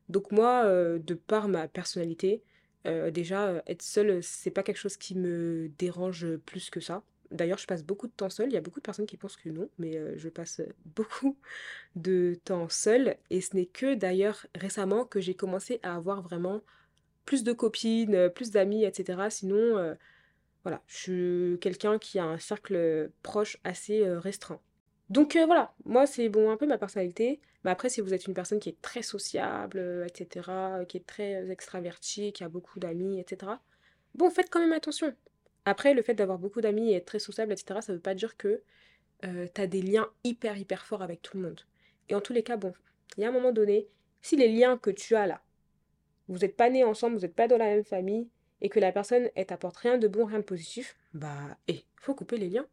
Donc 0.09 0.31
moi, 0.31 0.65
de 0.65 1.13
par 1.13 1.47
ma 1.47 1.67
personnalité, 1.69 2.43
déjà, 2.85 3.63
être 3.67 3.81
seule, 3.81 4.21
c'est 4.21 4.51
pas 4.51 4.63
quelque 4.63 4.77
chose 4.77 4.97
qui 4.97 5.15
me 5.15 5.69
dérange 5.77 6.35
plus 6.37 6.69
que 6.69 6.81
ça. 6.81 7.03
D'ailleurs, 7.31 7.57
je 7.57 7.65
passe 7.65 7.83
beaucoup 7.83 8.07
de 8.07 8.11
temps 8.11 8.29
seule. 8.29 8.49
Il 8.49 8.53
y 8.53 8.57
a 8.57 8.61
beaucoup 8.61 8.79
de 8.79 8.85
personnes 8.85 9.05
qui 9.05 9.17
pensent 9.17 9.37
que 9.37 9.49
non, 9.49 9.69
mais 9.77 9.97
euh, 9.97 10.13
je 10.17 10.29
passe 10.29 10.61
beaucoup 10.85 11.37
de 11.95 12.37
temps 12.43 12.67
seule. 12.69 13.15
Et 13.29 13.41
ce 13.41 13.55
n'est 13.55 13.65
que 13.65 13.95
d'ailleurs 13.95 14.45
récemment 14.55 15.05
que 15.05 15.21
j'ai 15.21 15.33
commencé 15.33 15.79
à 15.83 15.95
avoir 15.95 16.21
vraiment 16.21 16.61
plus 17.25 17.43
de 17.43 17.53
copines, 17.53 18.29
plus 18.35 18.51
d'amis, 18.51 18.83
etc. 18.83 19.29
Sinon, 19.29 19.77
euh, 19.77 19.95
voilà, 20.63 20.83
je 20.87 20.97
suis 20.97 21.59
quelqu'un 21.59 21.97
qui 21.99 22.19
a 22.19 22.25
un 22.25 22.37
cercle 22.37 23.11
proche 23.23 23.57
assez 23.63 24.05
euh, 24.05 24.19
restreint. 24.19 24.59
Donc 25.09 25.37
voilà, 25.45 25.73
moi 25.85 26.05
c'est 26.07 26.29
bon 26.29 26.51
un 26.51 26.57
peu 26.57 26.65
ma 26.65 26.77
personnalité. 26.77 27.41
Mais 27.63 27.71
après, 27.71 27.89
si 27.89 28.01
vous 28.01 28.13
êtes 28.13 28.25
une 28.27 28.33
personne 28.33 28.59
qui 28.59 28.69
est 28.69 28.81
très 28.81 29.03
sociable, 29.03 30.05
etc., 30.07 30.49
qui 30.87 30.97
est 30.97 31.05
très 31.05 31.49
extravertie, 31.51 32.33
qui 32.33 32.43
a 32.43 32.49
beaucoup 32.49 32.79
d'amis, 32.79 33.19
etc., 33.19 33.51
bon, 34.15 34.29
faites 34.31 34.49
quand 34.49 34.59
même 34.59 34.73
attention. 34.73 35.13
Après, 35.65 35.93
le 35.93 36.01
fait 36.01 36.13
d'avoir 36.13 36.39
beaucoup 36.39 36.61
d'amis 36.61 36.91
et 36.91 36.95
être 36.95 37.05
très 37.05 37.19
sociable, 37.19 37.53
etc., 37.53 37.79
ça 37.81 37.91
ne 37.91 37.97
veut 37.97 38.01
pas 38.01 38.15
dire 38.15 38.35
que 38.37 38.61
euh, 39.25 39.47
tu 39.53 39.61
as 39.61 39.67
des 39.67 39.81
liens 39.81 40.09
hyper, 40.23 40.57
hyper 40.57 40.85
forts 40.85 41.03
avec 41.03 41.21
tout 41.21 41.37
le 41.37 41.43
monde. 41.43 41.61
Et 42.09 42.15
en 42.15 42.21
tous 42.21 42.33
les 42.33 42.43
cas, 42.43 42.57
bon, 42.57 42.73
il 43.17 43.21
y 43.21 43.25
a 43.25 43.29
un 43.29 43.31
moment 43.31 43.51
donné, 43.51 43.87
si 44.21 44.35
les 44.35 44.47
liens 44.47 44.77
que 44.77 44.89
tu 44.89 45.15
as 45.15 45.27
là, 45.27 45.41
vous 46.27 46.39
n'êtes 46.39 46.55
pas 46.55 46.69
nés 46.69 46.83
ensemble, 46.83 47.15
vous 47.15 47.21
n'êtes 47.21 47.35
pas 47.35 47.47
dans 47.47 47.57
la 47.57 47.65
même 47.65 47.83
famille, 47.83 48.27
et 48.61 48.69
que 48.69 48.79
la 48.79 48.91
personne, 48.91 49.29
elle 49.35 49.45
t'apporte 49.45 49.77
rien 49.77 49.97
de 49.97 50.07
bon, 50.07 50.25
rien 50.25 50.39
de 50.39 50.43
positif, 50.43 50.95
bah, 51.13 51.57
eh, 51.67 51.83
faut 51.97 52.15
couper 52.15 52.37
les 52.37 52.49
liens. 52.49 52.67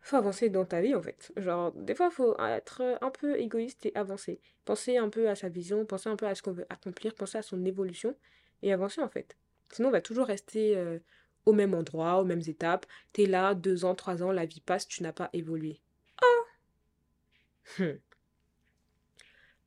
Faut 0.00 0.16
avancer 0.16 0.50
dans 0.50 0.64
ta 0.64 0.80
vie, 0.80 0.94
en 0.94 1.02
fait. 1.02 1.32
Genre, 1.36 1.72
des 1.72 1.94
fois, 1.94 2.10
faut 2.10 2.36
être 2.38 2.98
un 3.00 3.10
peu 3.10 3.38
égoïste 3.38 3.86
et 3.86 3.92
avancer. 3.96 4.40
Penser 4.64 4.98
un 4.98 5.08
peu 5.08 5.28
à 5.28 5.34
sa 5.34 5.48
vision, 5.48 5.84
penser 5.84 6.08
un 6.08 6.16
peu 6.16 6.26
à 6.26 6.34
ce 6.34 6.42
qu'on 6.42 6.52
veut 6.52 6.66
accomplir, 6.70 7.14
penser 7.14 7.38
à 7.38 7.42
son 7.42 7.64
évolution, 7.64 8.14
et 8.62 8.72
avancer, 8.72 9.02
en 9.02 9.08
fait. 9.08 9.36
Sinon, 9.72 9.88
on 9.88 9.92
va 9.92 10.00
toujours 10.00 10.26
rester... 10.26 10.76
Euh, 10.76 10.98
au 11.46 11.52
même 11.52 11.74
endroit, 11.74 12.20
aux 12.20 12.24
mêmes 12.24 12.42
étapes. 12.46 12.86
T'es 13.12 13.26
là, 13.26 13.54
deux 13.54 13.84
ans, 13.84 13.94
trois 13.94 14.22
ans, 14.22 14.32
la 14.32 14.44
vie 14.44 14.60
passe, 14.60 14.86
tu 14.86 15.02
n'as 15.02 15.12
pas 15.12 15.30
évolué. 15.32 15.80
Oh 16.22 17.82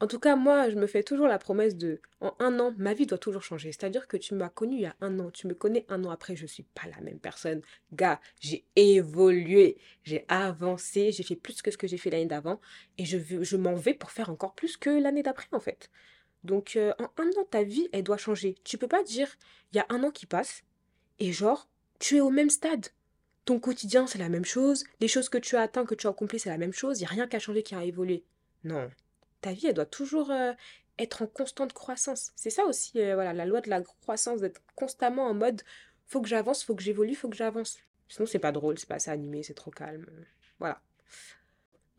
En 0.01 0.07
tout 0.07 0.19
cas, 0.19 0.37
moi, 0.37 0.69
je 0.69 0.75
me 0.75 0.87
fais 0.87 1.03
toujours 1.03 1.27
la 1.27 1.39
promesse 1.39 1.75
de, 1.75 1.99
en 2.21 2.33
un 2.39 2.57
an, 2.59 2.73
ma 2.77 2.93
vie 2.93 3.05
doit 3.05 3.17
toujours 3.17 3.43
changer. 3.43 3.73
C'est-à-dire 3.73 4.07
que 4.07 4.15
tu 4.15 4.33
m'as 4.33 4.47
connu 4.47 4.75
il 4.75 4.81
y 4.81 4.85
a 4.85 4.95
un 5.01 5.19
an, 5.19 5.29
tu 5.29 5.45
me 5.45 5.53
connais 5.53 5.85
un 5.89 6.05
an 6.05 6.09
après, 6.09 6.37
je 6.37 6.45
suis 6.45 6.63
pas 6.63 6.87
la 6.87 7.01
même 7.01 7.19
personne. 7.19 7.61
Gars, 7.91 8.21
j'ai 8.39 8.65
évolué, 8.77 9.77
j'ai 10.03 10.23
avancé, 10.29 11.11
j'ai 11.11 11.23
fait 11.23 11.35
plus 11.35 11.61
que 11.61 11.69
ce 11.69 11.77
que 11.77 11.85
j'ai 11.85 11.97
fait 11.97 12.09
l'année 12.09 12.27
d'avant, 12.27 12.61
et 12.97 13.03
je, 13.03 13.17
je 13.41 13.57
m'en 13.57 13.75
vais 13.75 13.93
pour 13.93 14.11
faire 14.11 14.29
encore 14.29 14.55
plus 14.55 14.77
que 14.77 14.89
l'année 14.89 15.23
d'après, 15.23 15.47
en 15.51 15.59
fait. 15.59 15.89
Donc, 16.45 16.77
euh, 16.77 16.93
en 16.99 17.11
un 17.21 17.29
an, 17.37 17.45
ta 17.49 17.63
vie, 17.63 17.89
elle 17.91 18.03
doit 18.03 18.17
changer. 18.17 18.55
Tu 18.63 18.77
peux 18.77 18.87
pas 18.87 19.03
dire, 19.03 19.27
il 19.73 19.77
y 19.77 19.79
a 19.79 19.85
un 19.89 20.03
an 20.03 20.11
qui 20.11 20.25
passe, 20.25 20.63
et 21.19 21.33
genre, 21.33 21.68
tu 21.99 22.17
es 22.17 22.21
au 22.21 22.29
même 22.29 22.49
stade. 22.49 22.87
Ton 23.45 23.59
quotidien, 23.59 24.07
c'est 24.07 24.19
la 24.19 24.29
même 24.29 24.45
chose, 24.45 24.83
les 24.99 25.07
choses 25.07 25.29
que 25.29 25.37
tu 25.37 25.55
as 25.55 25.61
atteint, 25.61 25.85
que 25.85 25.95
tu 25.95 26.07
as 26.07 26.11
accompli, 26.11 26.39
c'est 26.39 26.49
la 26.49 26.57
même 26.57 26.73
chose, 26.73 26.99
il 26.99 27.01
n'y 27.01 27.07
a 27.07 27.09
rien 27.09 27.27
qui 27.27 27.35
a 27.35 27.39
changé, 27.39 27.63
qui 27.63 27.75
a 27.75 27.83
évolué. 27.83 28.23
Non, 28.63 28.89
ta 29.41 29.53
vie, 29.53 29.67
elle 29.67 29.73
doit 29.73 29.85
toujours 29.85 30.31
euh, 30.31 30.53
être 30.97 31.21
en 31.21 31.27
constante 31.27 31.73
croissance. 31.73 32.31
C'est 32.35 32.49
ça 32.49 32.65
aussi, 32.65 32.99
euh, 33.01 33.15
voilà, 33.15 33.33
la 33.33 33.45
loi 33.45 33.61
de 33.61 33.69
la 33.69 33.81
croissance, 33.81 34.41
d'être 34.41 34.61
constamment 34.75 35.27
en 35.27 35.33
mode 35.33 35.63
faut 36.07 36.21
que 36.21 36.27
j'avance, 36.27 36.63
faut 36.63 36.75
que 36.75 36.81
j'évolue, 36.81 37.15
faut 37.15 37.29
que 37.29 37.35
j'avance. 37.35 37.77
Sinon, 38.07 38.25
c'est 38.25 38.39
pas 38.39 38.51
drôle, 38.51 38.79
c'est 38.79 38.89
pas 38.89 38.95
assez 38.95 39.11
animé, 39.11 39.43
c'est 39.43 39.53
trop 39.53 39.69
calme. 39.69 40.07
Voilà. 40.57 40.81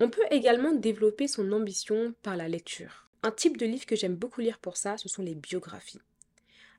On 0.01 0.11
peut 0.11 0.27
également 0.31 0.73
développer 0.73 1.29
son 1.29 1.53
ambition 1.53 2.15
par 2.23 2.37
la 2.37 2.49
lecture. 2.49 3.09
Un 3.23 3.31
type 3.31 3.57
de 3.57 3.67
livre 3.67 3.87
que 3.87 3.95
j'aime 3.95 4.17
beaucoup 4.17 4.41
lire 4.41 4.59
pour 4.59 4.77
ça, 4.77 4.97
ce 4.97 5.09
sont 5.09 5.23
les 5.23 5.35
biographies. 5.35 6.01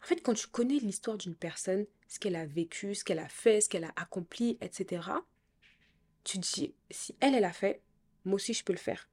En 0.03 0.05
fait, 0.05 0.21
quand 0.21 0.33
tu 0.33 0.47
connais 0.47 0.79
l'histoire 0.79 1.17
d'une 1.17 1.35
personne, 1.35 1.85
ce 2.07 2.19
qu'elle 2.19 2.35
a 2.35 2.45
vécu, 2.45 2.95
ce 2.95 3.03
qu'elle 3.03 3.19
a 3.19 3.29
fait, 3.29 3.61
ce 3.61 3.69
qu'elle 3.69 3.83
a 3.83 3.93
accompli, 3.95 4.57
etc., 4.61 5.01
tu 6.23 6.39
te 6.39 6.55
dis, 6.55 6.73
si 6.89 7.15
elle, 7.19 7.35
elle 7.35 7.45
a 7.45 7.53
fait, 7.53 7.81
moi 8.25 8.35
aussi 8.35 8.53
je 8.53 8.63
peux 8.63 8.73
le 8.73 8.79
faire. 8.79 9.09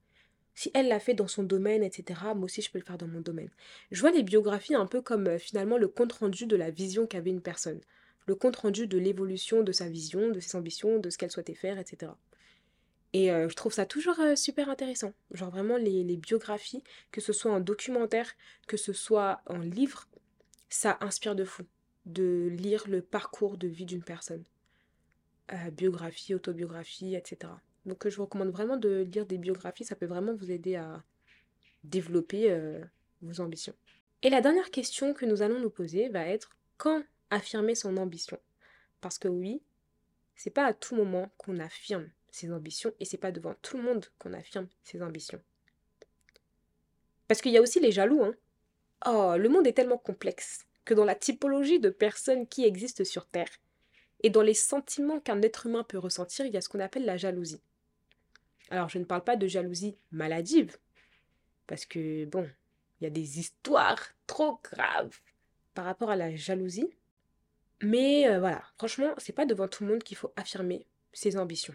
Si 0.55 0.71
elle 0.75 0.89
l'a 0.89 0.99
fait 0.99 1.15
dans 1.15 1.29
son 1.29 1.45
domaine, 1.45 1.83
etc., 1.83 2.21
moi 2.35 2.45
aussi 2.45 2.63
je 2.63 2.71
peux 2.71 2.79
le 2.79 2.85
faire 2.85 2.99
dans 2.99 3.07
mon 3.07 3.21
domaine. 3.21 3.51
Je 3.93 4.01
vois 4.01 4.11
les 4.11 4.23
biographies 4.23 4.75
un 4.75 4.87
peu 4.87 5.01
comme 5.01 5.29
euh, 5.29 5.39
finalement 5.39 5.79
le 5.79 5.89
compte-rendu 5.89 6.47
de 6.47 6.57
la 6.57 6.71
vision 6.71 7.07
qu'avait 7.07 7.31
une 7.31 7.41
personne. 7.41 7.81
Le 8.27 8.35
compte-rendu 8.35 8.87
de 8.87 8.99
l'évolution 8.99 9.63
de 9.63 9.73
sa 9.73 9.89
vision, 9.89 10.31
de 10.31 10.41
ses 10.41 10.57
ambitions, 10.57 10.99
de 10.99 11.11
ce 11.11 11.17
qu'elle 11.17 11.31
souhaitait 11.31 11.55
faire, 11.55 11.79
etc. 11.79 12.13
Et 13.13 13.31
euh, 13.31 13.49
je 13.49 13.55
trouve 13.55 13.73
ça 13.73 13.87
toujours 13.87 14.19
euh, 14.21 14.35
super 14.35 14.69
intéressant. 14.69 15.13
Genre 15.31 15.51
vraiment 15.51 15.77
les, 15.77 16.03
les 16.03 16.17
biographies, 16.17 16.83
que 17.13 17.21
ce 17.21 17.33
soit 17.33 17.53
en 17.53 17.61
documentaire, 17.61 18.35
que 18.67 18.77
ce 18.77 18.93
soit 18.93 19.41
en 19.47 19.59
livre, 19.59 20.08
ça 20.69 20.99
inspire 21.01 21.35
de 21.35 21.45
fou 21.45 21.63
de 22.07 22.49
lire 22.51 22.89
le 22.89 23.03
parcours 23.03 23.59
de 23.59 23.69
vie 23.69 23.85
d'une 23.85 24.03
personne. 24.03 24.45
Euh, 25.53 25.71
biographie, 25.71 26.35
autobiographie, 26.35 27.15
etc. 27.15 27.53
Donc 27.87 28.05
euh, 28.05 28.11
je 28.11 28.17
vous 28.17 28.25
recommande 28.25 28.51
vraiment 28.51 28.77
de 28.77 29.07
lire 29.13 29.27
des 29.27 29.39
biographies, 29.39 29.85
ça 29.85 29.97
peut 29.97 30.07
vraiment 30.07 30.35
vous 30.35 30.51
aider 30.51 30.77
à 30.77 31.03
développer 31.85 32.51
euh, 32.51 32.83
vos 33.23 33.41
ambitions. 33.41 33.75
Et 34.23 34.31
la 34.31 34.41
dernière 34.41 34.71
question 34.71 35.15
que 35.15 35.27
nous 35.27 35.43
allons 35.43 35.61
nous 35.61 35.71
poser 35.71 36.09
va 36.09 36.27
être 36.27 36.51
quand 36.77 37.03
affirmer 37.31 37.75
son 37.75 37.97
ambition? 37.97 38.39
Parce 39.01 39.19
que 39.19 39.29
oui, 39.29 39.63
c'est 40.35 40.51
pas 40.51 40.67
à 40.67 40.73
tout 40.73 40.97
moment 40.97 41.31
qu'on 41.37 41.59
affirme 41.59 42.09
ses 42.31 42.53
ambitions 42.53 42.93
et 43.01 43.05
c'est 43.05 43.19
pas 43.19 43.33
devant 43.33 43.55
tout 43.63 43.77
le 43.77 43.83
monde 43.83 44.07
qu'on 44.19 44.33
affirme 44.33 44.69
ses 44.83 45.03
ambitions. 45.03 45.41
Parce 47.27 47.41
qu'il 47.41 47.53
y 47.53 47.59
a 47.59 47.63
aussi 47.63 47.81
les 47.81 47.93
jaloux, 47.93 48.23
hein. 48.23 48.35
Oh, 49.07 49.35
le 49.37 49.49
monde 49.49 49.67
est 49.67 49.73
tellement 49.73 49.99
complexe 49.99 50.67
que 50.85 50.95
dans 50.95 51.05
la 51.05 51.15
typologie 51.15 51.81
de 51.81 51.91
personnes 51.91 52.47
qui 52.47 52.65
existent 52.65 53.05
sur 53.05 53.27
Terre 53.27 53.51
et 54.23 54.31
dans 54.31 54.43
les 54.43 54.55
sentiments 54.55 55.21
qu'un 55.21 55.43
être 55.43 55.67
humain 55.67 55.85
peut 55.85 55.99
ressentir, 55.99 56.47
il 56.47 56.53
y 56.53 56.57
a 56.57 56.61
ce 56.61 56.69
qu'on 56.69 56.81
appelle 56.81 57.05
la 57.05 57.17
jalousie. 57.17 57.61
Alors, 58.71 58.89
je 58.89 58.99
ne 58.99 59.05
parle 59.05 59.25
pas 59.25 59.37
de 59.37 59.47
jalousie 59.47 59.97
maladive, 60.11 60.77
parce 61.67 61.87
que, 61.87 62.25
bon, 62.25 62.49
il 63.01 63.05
y 63.05 63.07
a 63.07 63.11
des 63.11 63.39
histoires 63.39 64.03
trop 64.27 64.61
graves 64.63 65.21
par 65.75 65.85
rapport 65.85 66.11
à 66.11 66.17
la 66.17 66.35
jalousie. 66.35 66.91
Mais 67.81 68.29
euh, 68.29 68.41
voilà, 68.41 68.63
franchement, 68.77 69.15
c'est 69.19 69.33
pas 69.33 69.47
devant 69.47 69.69
tout 69.69 69.85
le 69.85 69.91
monde 69.91 70.03
qu'il 70.03 70.17
faut 70.17 70.33
affirmer 70.37 70.85
ses 71.13 71.37
ambitions. 71.37 71.75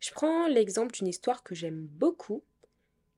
Je 0.00 0.10
prends 0.12 0.46
l'exemple 0.46 0.94
d'une 0.94 1.08
histoire 1.08 1.42
que 1.42 1.54
j'aime 1.54 1.86
beaucoup, 1.86 2.42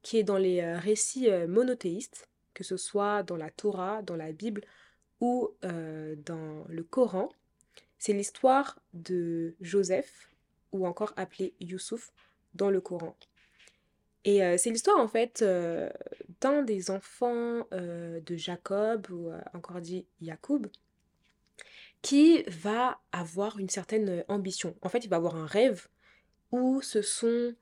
qui 0.03 0.19
est 0.19 0.25
dans 0.25 0.39
les 0.39 0.61
euh, 0.61 0.79
récits 0.79 1.31
euh, 1.31 1.47
monothéistes, 1.47 2.28
que 2.59 2.65
ce 2.65 2.77
soit 2.77 3.23
dans 3.23 3.37
la 3.37 3.51
Torah, 3.51 4.03
dans 4.03 4.17
la 4.17 4.33
Bible 4.33 4.63
ou 5.21 5.51
euh, 5.65 6.17
dans 6.27 6.65
le 6.69 6.83
Coran. 6.83 7.29
C'est 7.99 8.13
l'histoire 8.13 8.81
de 8.95 9.55
Joseph, 9.61 10.29
ou 10.73 10.85
encore 10.85 11.13
appelé 11.17 11.55
Youssouf, 11.61 12.13
dans 12.55 12.71
le 12.71 12.81
Coran. 12.81 13.15
Et 14.25 14.43
euh, 14.43 14.57
c'est 14.59 14.71
l'histoire 14.71 14.99
en 14.99 15.07
fait 15.07 15.41
euh, 15.43 15.89
d'un 16.41 16.63
des 16.63 16.91
enfants 16.91 17.65
de 17.71 18.37
Jacob, 18.37 19.07
ou 19.13 19.31
encore 19.55 19.81
dit 19.81 20.05
Jacob, 20.21 20.67
qui 22.03 22.43
va 22.49 22.99
avoir 23.13 23.61
une 23.61 23.69
certaine 23.69 24.25
ambition. 24.27 24.75
En 24.83 24.89
fait, 24.89 25.05
il 25.05 25.09
va 25.09 25.17
avoir 25.17 25.37
un 25.37 25.47
rêve 25.47 25.87
où 26.51 26.83
ce 26.83 27.03
sont 27.03 27.55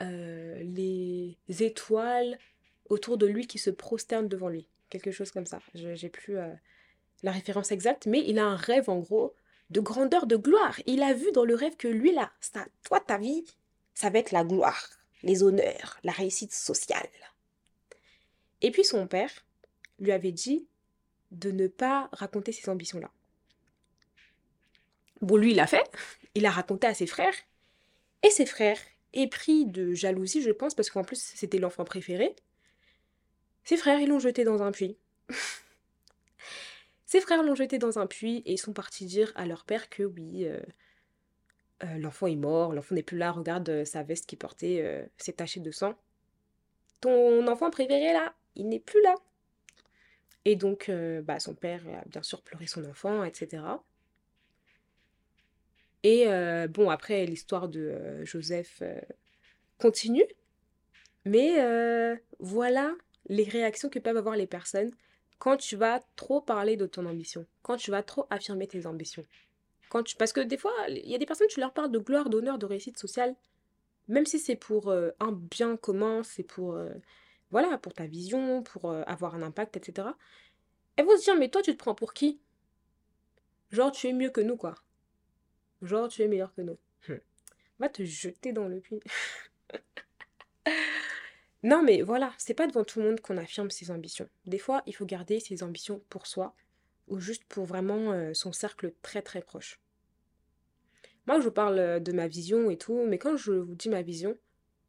les 0.00 1.38
étoiles 1.48 2.38
autour 2.88 3.18
de 3.18 3.26
lui 3.26 3.46
qui 3.46 3.58
se 3.58 3.70
prosternent 3.70 4.28
devant 4.28 4.48
lui. 4.48 4.68
Quelque 4.90 5.10
chose 5.10 5.30
comme 5.30 5.46
ça. 5.46 5.60
J'ai 5.74 6.08
plus 6.08 6.38
euh, 6.38 6.52
la 7.22 7.32
référence 7.32 7.72
exacte, 7.72 8.06
mais 8.06 8.22
il 8.26 8.38
a 8.38 8.44
un 8.44 8.56
rêve 8.56 8.88
en 8.90 8.98
gros 8.98 9.34
de 9.70 9.80
grandeur, 9.80 10.26
de 10.26 10.36
gloire. 10.36 10.78
Il 10.86 11.02
a 11.02 11.14
vu 11.14 11.32
dans 11.32 11.44
le 11.44 11.54
rêve 11.54 11.76
que 11.76 11.88
lui 11.88 12.12
là, 12.12 12.30
ça, 12.40 12.66
toi 12.84 13.00
ta 13.00 13.18
vie, 13.18 13.44
ça 13.94 14.10
va 14.10 14.18
être 14.18 14.30
la 14.30 14.44
gloire, 14.44 14.90
les 15.22 15.42
honneurs, 15.42 15.98
la 16.04 16.12
réussite 16.12 16.52
sociale. 16.52 17.08
Et 18.60 18.70
puis 18.70 18.84
son 18.84 19.06
père 19.06 19.44
lui 19.98 20.12
avait 20.12 20.32
dit 20.32 20.66
de 21.30 21.50
ne 21.50 21.66
pas 21.66 22.08
raconter 22.12 22.52
ses 22.52 22.68
ambitions-là. 22.68 23.10
Bon, 25.20 25.36
lui, 25.36 25.52
il 25.52 25.56
l'a 25.56 25.66
fait. 25.66 25.90
Il 26.34 26.46
a 26.46 26.50
raconté 26.50 26.86
à 26.86 26.94
ses 26.94 27.06
frères. 27.06 27.34
Et 28.22 28.30
ses 28.30 28.46
frères, 28.46 28.78
épris 29.12 29.66
de 29.66 29.94
jalousie, 29.94 30.42
je 30.42 30.50
pense, 30.50 30.74
parce 30.74 30.90
qu'en 30.90 31.04
plus, 31.04 31.20
c'était 31.20 31.58
l'enfant 31.58 31.84
préféré, 31.84 32.34
ses 33.64 33.76
frères, 33.76 34.00
ils 34.00 34.08
l'ont 34.08 34.18
jeté 34.18 34.44
dans 34.44 34.62
un 34.62 34.72
puits. 34.72 34.96
Ses 37.14 37.20
frères 37.20 37.44
l'ont 37.44 37.54
jeté 37.54 37.78
dans 37.78 38.00
un 38.00 38.08
puits 38.08 38.42
et 38.44 38.56
sont 38.56 38.72
partis 38.72 39.06
dire 39.06 39.32
à 39.36 39.46
leur 39.46 39.64
père 39.64 39.88
que 39.88 40.02
oui, 40.02 40.46
euh, 40.46 40.58
euh, 41.84 41.98
l'enfant 41.98 42.26
est 42.26 42.34
mort, 42.34 42.72
l'enfant 42.72 42.96
n'est 42.96 43.04
plus 43.04 43.18
là, 43.18 43.30
regarde 43.30 43.68
euh, 43.68 43.84
sa 43.84 44.02
veste 44.02 44.26
qu'il 44.26 44.36
portait, 44.36 45.08
c'est 45.16 45.36
taché 45.36 45.60
de 45.60 45.70
sang. 45.70 45.94
Ton 47.00 47.46
enfant 47.46 47.70
préféré 47.70 48.12
là, 48.12 48.34
il 48.56 48.68
n'est 48.68 48.80
plus 48.80 49.00
là. 49.02 49.14
Et 50.44 50.56
donc, 50.56 50.90
bah, 51.22 51.38
son 51.38 51.54
père 51.54 51.82
a 51.86 52.02
bien 52.06 52.22
sûr 52.24 52.42
pleuré 52.42 52.66
son 52.66 52.84
enfant, 52.84 53.22
etc. 53.22 53.62
Et 56.02 56.26
bon, 56.68 56.90
après, 56.90 57.24
l'histoire 57.26 57.68
de 57.68 58.24
Joseph 58.24 58.82
continue, 59.78 60.26
mais 61.24 62.18
voilà 62.40 62.94
les 63.26 63.44
réactions 63.44 63.88
que 63.88 63.98
peuvent 63.98 64.16
avoir 64.16 64.36
les 64.36 64.46
personnes 64.46 64.90
quand 65.38 65.56
tu 65.56 65.76
vas 65.76 66.00
trop 66.16 66.40
parler 66.40 66.76
de 66.76 66.86
ton 66.86 67.06
ambition, 67.06 67.46
quand 67.62 67.76
tu 67.76 67.90
vas 67.90 68.02
trop 68.02 68.26
affirmer 68.30 68.66
tes 68.66 68.86
ambitions. 68.86 69.26
Quand 69.88 70.02
tu... 70.02 70.16
Parce 70.16 70.32
que 70.32 70.40
des 70.40 70.56
fois, 70.56 70.72
il 70.88 71.08
y 71.08 71.14
a 71.14 71.18
des 71.18 71.26
personnes, 71.26 71.48
tu 71.48 71.60
leur 71.60 71.72
parles 71.72 71.90
de 71.90 71.98
gloire, 71.98 72.30
d'honneur, 72.30 72.58
de 72.58 72.66
réussite 72.66 72.98
sociale, 72.98 73.34
même 74.08 74.26
si 74.26 74.38
c'est 74.38 74.56
pour 74.56 74.88
euh, 74.90 75.10
un 75.20 75.32
bien 75.32 75.76
commun, 75.76 76.22
c'est 76.22 76.42
pour, 76.42 76.74
euh, 76.74 76.90
voilà, 77.50 77.78
pour 77.78 77.94
ta 77.94 78.06
vision, 78.06 78.62
pour 78.62 78.90
euh, 78.90 79.02
avoir 79.06 79.34
un 79.34 79.42
impact, 79.42 79.76
etc. 79.76 80.08
Elles 80.96 81.06
vont 81.06 81.16
se 81.16 81.24
dire, 81.24 81.36
mais 81.36 81.48
toi, 81.48 81.62
tu 81.62 81.72
te 81.72 81.78
prends 81.78 81.94
pour 81.94 82.12
qui? 82.14 82.40
Genre, 83.70 83.90
tu 83.90 84.08
es 84.08 84.12
mieux 84.12 84.30
que 84.30 84.40
nous, 84.40 84.56
quoi. 84.56 84.74
Genre, 85.82 86.08
tu 86.08 86.22
es 86.22 86.28
meilleur 86.28 86.54
que 86.54 86.62
nous. 86.62 86.78
Hmm. 87.08 87.18
Va 87.78 87.88
te 87.88 88.04
jeter 88.04 88.52
dans 88.52 88.68
le 88.68 88.80
puits. 88.80 89.00
Non, 91.64 91.82
mais 91.82 92.02
voilà, 92.02 92.30
c'est 92.36 92.52
pas 92.52 92.66
devant 92.66 92.84
tout 92.84 93.00
le 93.00 93.06
monde 93.06 93.20
qu'on 93.20 93.38
affirme 93.38 93.70
ses 93.70 93.90
ambitions. 93.90 94.28
Des 94.44 94.58
fois, 94.58 94.82
il 94.84 94.94
faut 94.94 95.06
garder 95.06 95.40
ses 95.40 95.62
ambitions 95.62 96.02
pour 96.10 96.26
soi 96.26 96.54
ou 97.08 97.18
juste 97.18 97.44
pour 97.44 97.64
vraiment 97.64 98.12
euh, 98.12 98.34
son 98.34 98.52
cercle 98.52 98.92
très 99.00 99.22
très 99.22 99.40
proche. 99.40 99.80
Moi, 101.26 101.40
je 101.40 101.48
parle 101.48 101.78
euh, 101.78 102.00
de 102.00 102.12
ma 102.12 102.28
vision 102.28 102.70
et 102.70 102.76
tout, 102.76 103.06
mais 103.06 103.16
quand 103.16 103.38
je 103.38 103.52
vous 103.52 103.74
dis 103.74 103.88
ma 103.88 104.02
vision, 104.02 104.36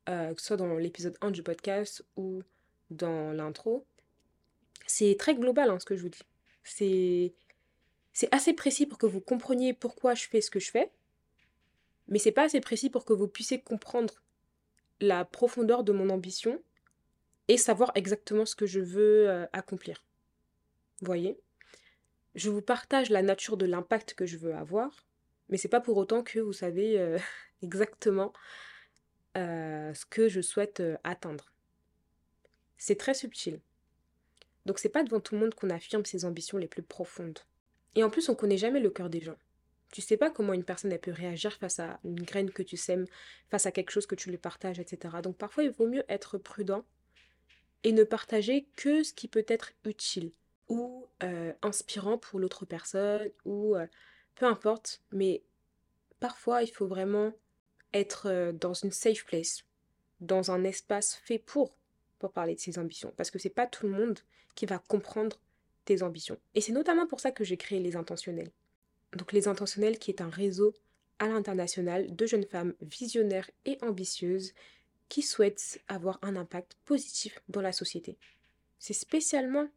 euh, 0.09 0.33
que 0.33 0.41
ce 0.41 0.47
soit 0.47 0.57
dans 0.57 0.75
l'épisode 0.75 1.17
1 1.21 1.31
du 1.31 1.43
podcast 1.43 2.05
ou 2.17 2.43
dans 2.89 3.31
l'intro, 3.31 3.85
c'est 4.85 5.15
très 5.17 5.33
global 5.33 5.69
hein, 5.69 5.79
ce 5.79 5.85
que 5.85 5.95
je 5.95 6.01
vous 6.01 6.09
dis. 6.09 6.23
C'est 6.65 7.33
c'est 8.11 8.33
assez 8.33 8.53
précis 8.53 8.85
pour 8.85 8.97
que 8.97 9.05
vous 9.05 9.21
compreniez 9.21 9.73
pourquoi 9.73 10.13
je 10.13 10.27
fais 10.27 10.41
ce 10.41 10.51
que 10.51 10.59
je 10.59 10.71
fais, 10.71 10.91
mais 12.09 12.19
c'est 12.19 12.33
pas 12.33 12.43
assez 12.43 12.59
précis 12.59 12.89
pour 12.89 13.05
que 13.05 13.13
vous 13.13 13.29
puissiez 13.29 13.61
comprendre 13.61 14.24
la 15.01 15.25
profondeur 15.25 15.83
de 15.83 15.91
mon 15.91 16.09
ambition 16.09 16.61
et 17.47 17.57
savoir 17.57 17.91
exactement 17.95 18.45
ce 18.45 18.55
que 18.55 18.65
je 18.65 18.79
veux 18.79 19.29
euh, 19.29 19.45
accomplir. 19.53 20.03
Voyez? 21.01 21.37
Je 22.33 22.49
vous 22.49 22.61
partage 22.61 23.09
la 23.09 23.21
nature 23.21 23.57
de 23.57 23.65
l'impact 23.65 24.13
que 24.13 24.25
je 24.25 24.37
veux 24.37 24.53
avoir, 24.55 25.05
mais 25.49 25.57
c'est 25.57 25.69
pas 25.69 25.79
pour 25.79 25.97
autant 25.97 26.23
que 26.23 26.39
vous 26.39 26.53
savez 26.53 26.99
euh, 26.99 27.17
exactement 27.61 28.33
euh, 29.37 29.93
ce 29.93 30.05
que 30.05 30.27
je 30.27 30.41
souhaite 30.41 30.81
atteindre. 31.03 31.51
C'est 32.77 32.97
très 32.97 33.13
subtil. 33.13 33.59
Donc 34.65 34.79
c'est 34.79 34.89
pas 34.89 35.03
devant 35.03 35.19
tout 35.19 35.35
le 35.35 35.41
monde 35.41 35.53
qu'on 35.53 35.69
affirme 35.69 36.05
ses 36.05 36.25
ambitions 36.25 36.57
les 36.57 36.67
plus 36.67 36.83
profondes. 36.83 37.39
Et 37.95 38.03
en 38.03 38.09
plus, 38.09 38.27
on 38.29 38.35
connaît 38.35 38.57
jamais 38.57 38.79
le 38.79 38.89
cœur 38.89 39.09
des 39.09 39.21
gens. 39.21 39.37
Tu 39.91 40.01
sais 40.01 40.17
pas 40.17 40.29
comment 40.29 40.53
une 40.53 40.63
personne 40.63 40.91
elle 40.91 40.99
peut 40.99 41.11
réagir 41.11 41.53
face 41.53 41.79
à 41.79 41.99
une 42.03 42.21
graine 42.21 42.51
que 42.51 42.63
tu 42.63 42.77
sèmes, 42.77 43.05
face 43.49 43.65
à 43.65 43.71
quelque 43.71 43.91
chose 43.91 44.05
que 44.05 44.15
tu 44.15 44.29
lui 44.29 44.37
partages, 44.37 44.79
etc. 44.79 45.21
Donc 45.21 45.37
parfois 45.37 45.63
il 45.63 45.71
vaut 45.71 45.87
mieux 45.87 46.03
être 46.09 46.37
prudent 46.37 46.83
et 47.83 47.91
ne 47.91 48.03
partager 48.03 48.67
que 48.75 49.03
ce 49.03 49.13
qui 49.13 49.27
peut 49.27 49.45
être 49.47 49.71
utile 49.85 50.31
ou 50.67 51.07
euh, 51.23 51.53
inspirant 51.61 52.17
pour 52.17 52.39
l'autre 52.39 52.65
personne 52.65 53.29
ou 53.45 53.75
euh, 53.75 53.87
peu 54.35 54.45
importe. 54.45 55.01
Mais 55.11 55.43
parfois 56.19 56.63
il 56.63 56.71
faut 56.71 56.87
vraiment 56.87 57.31
être 57.93 58.27
euh, 58.27 58.51
dans 58.51 58.73
une 58.73 58.91
safe 58.91 59.23
place, 59.25 59.63
dans 60.19 60.51
un 60.51 60.63
espace 60.63 61.15
fait 61.15 61.39
pour 61.39 61.77
pour 62.19 62.31
parler 62.31 62.55
de 62.55 62.59
ses 62.59 62.79
ambitions 62.79 63.13
parce 63.17 63.29
que 63.29 63.39
c'est 63.39 63.49
pas 63.49 63.67
tout 63.67 63.85
le 63.85 63.93
monde 63.93 64.19
qui 64.55 64.65
va 64.65 64.79
comprendre 64.79 65.37
tes 65.85 66.01
ambitions. 66.01 66.39
Et 66.55 66.61
c'est 66.61 66.73
notamment 66.73 67.07
pour 67.07 67.19
ça 67.19 67.31
que 67.31 67.43
j'ai 67.43 67.57
créé 67.57 67.79
les 67.79 67.95
intentionnels. 67.95 68.51
Donc 69.15 69.31
les 69.31 69.47
intentionnels 69.47 69.97
qui 69.97 70.11
est 70.11 70.21
un 70.21 70.29
réseau 70.29 70.73
à 71.19 71.27
l'international 71.27 72.13
de 72.13 72.25
jeunes 72.25 72.45
femmes 72.45 72.73
visionnaires 72.81 73.49
et 73.65 73.77
ambitieuses 73.81 74.53
qui 75.09 75.21
souhaitent 75.21 75.79
avoir 75.87 76.19
un 76.21 76.35
impact 76.35 76.77
positif 76.85 77.39
dans 77.47 77.61
la 77.61 77.71
société. 77.71 78.17
C'est 78.79 78.93
spécialement 78.93 79.69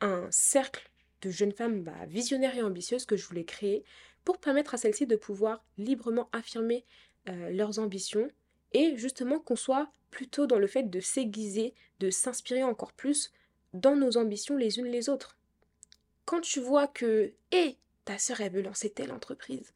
un 0.00 0.28
cercle 0.30 0.90
de 1.22 1.30
jeunes 1.30 1.52
femmes 1.52 1.82
bah, 1.82 2.06
visionnaires 2.06 2.56
et 2.56 2.62
ambitieuses 2.62 3.04
que 3.04 3.16
je 3.16 3.26
voulais 3.26 3.44
créer 3.44 3.84
pour 4.24 4.38
permettre 4.38 4.74
à 4.74 4.76
celles-ci 4.76 5.06
de 5.06 5.16
pouvoir 5.16 5.64
librement 5.76 6.28
affirmer 6.32 6.84
euh, 7.28 7.50
leurs 7.50 7.78
ambitions 7.78 8.28
et 8.72 8.96
justement 8.96 9.38
qu'on 9.38 9.56
soit 9.56 9.90
plutôt 10.10 10.46
dans 10.46 10.58
le 10.58 10.66
fait 10.66 10.84
de 10.84 11.00
s'aiguiser, 11.00 11.74
de 12.00 12.10
s'inspirer 12.10 12.62
encore 12.62 12.92
plus 12.92 13.32
dans 13.74 13.96
nos 13.96 14.16
ambitions 14.16 14.56
les 14.56 14.78
unes 14.78 14.86
les 14.86 15.08
autres. 15.08 15.37
Quand 16.28 16.42
tu 16.42 16.60
vois 16.60 16.86
que, 16.86 17.32
hé, 17.52 17.78
ta 18.04 18.18
sœur, 18.18 18.42
elle 18.42 18.52
veut 18.52 18.60
lancer 18.60 18.90
telle 18.90 19.12
entreprise. 19.12 19.72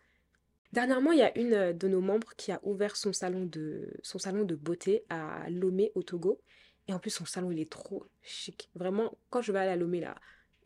Dernièrement, 0.74 1.10
il 1.12 1.20
y 1.20 1.22
a 1.22 1.38
une 1.38 1.54
euh, 1.54 1.72
de 1.72 1.88
nos 1.88 2.02
membres 2.02 2.34
qui 2.36 2.52
a 2.52 2.60
ouvert 2.62 2.94
son 2.94 3.14
salon 3.14 3.46
de, 3.46 3.88
son 4.02 4.18
salon 4.18 4.44
de 4.44 4.54
beauté 4.54 5.02
à 5.08 5.48
Lomé, 5.48 5.92
au 5.94 6.02
Togo. 6.02 6.42
Et 6.88 6.92
en 6.92 6.98
plus, 6.98 7.08
son 7.08 7.24
salon, 7.24 7.52
il 7.52 7.58
est 7.58 7.72
trop 7.72 8.04
chic. 8.20 8.68
Vraiment, 8.74 9.16
quand 9.30 9.40
je 9.40 9.50
vais 9.50 9.60
aller 9.60 9.70
à 9.70 9.76
Lomé, 9.76 10.00
là, 10.00 10.14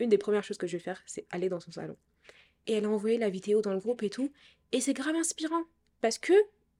une 0.00 0.08
des 0.08 0.18
premières 0.18 0.42
choses 0.42 0.58
que 0.58 0.66
je 0.66 0.76
vais 0.76 0.82
faire, 0.82 1.00
c'est 1.06 1.24
aller 1.30 1.48
dans 1.48 1.60
son 1.60 1.70
salon. 1.70 1.96
Et 2.66 2.72
elle 2.72 2.86
a 2.86 2.90
envoyé 2.90 3.16
la 3.16 3.30
vidéo 3.30 3.62
dans 3.62 3.72
le 3.72 3.78
groupe 3.78 4.02
et 4.02 4.10
tout. 4.10 4.32
Et 4.72 4.80
c'est 4.80 4.92
grave 4.92 5.14
inspirant. 5.14 5.62
Parce 6.00 6.18
que 6.18 6.32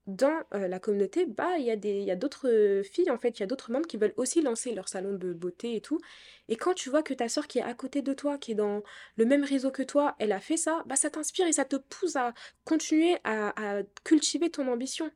dans 0.07 0.43
la 0.53 0.79
communauté, 0.79 1.25
bah, 1.25 1.57
il 1.57 1.65
y 1.65 1.71
a, 1.71 1.75
des, 1.75 2.15
d'autres 2.15 2.81
filles, 2.83 3.11
en 3.11 3.17
fait, 3.17 3.37
il 3.37 3.41
y 3.41 3.43
a 3.43 3.45
d'autres 3.45 3.71
membres 3.71 3.87
qui 3.87 3.97
veulent 3.97 4.13
aussi 4.15 4.41
lancer 4.41 4.73
leur 4.73 4.87
salon 4.87 5.13
de 5.13 5.33
beauté 5.33 5.75
et 5.75 5.81
tout. 5.81 5.99
Et 6.47 6.55
quand 6.55 6.73
tu 6.73 6.89
vois 6.89 7.03
que 7.03 7.13
ta 7.13 7.27
soeur 7.27 7.45
qui 7.47 7.59
est 7.59 7.63
à 7.63 7.73
côté 7.73 8.01
de 8.01 8.13
toi, 8.13 8.37
qui 8.37 8.53
est 8.53 8.55
dans 8.55 8.83
le 9.17 9.25
même 9.25 9.43
réseau 9.43 9.69
que 9.69 9.83
toi, 9.83 10.15
elle 10.17 10.31
a 10.31 10.39
fait 10.39 10.55
ça, 10.55 10.83
bah, 10.85 10.95
ça 10.95 11.09
t'inspire 11.09 11.45
et 11.45 11.51
ça 11.51 11.65
te 11.65 11.75
pousse 11.75 12.15
à 12.15 12.33
continuer 12.63 13.17
à, 13.25 13.81
cultiver 14.05 14.49
ton 14.49 14.71
ambition. 14.71 15.11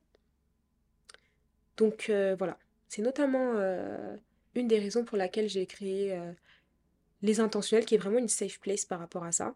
Donc 1.77 2.11
voilà, 2.37 2.57
c'est 2.89 3.01
notamment 3.01 3.53
une 4.55 4.67
des 4.67 4.79
raisons 4.79 5.05
pour 5.05 5.17
laquelle 5.17 5.47
j'ai 5.47 5.65
créé 5.65 6.19
Les 7.21 7.39
Intentionnels, 7.39 7.85
qui 7.85 7.95
est 7.95 7.97
vraiment 7.97 8.19
une 8.19 8.27
safe 8.27 8.59
place 8.59 8.83
par 8.83 8.99
rapport 8.99 9.23
à 9.23 9.31
ça. 9.31 9.55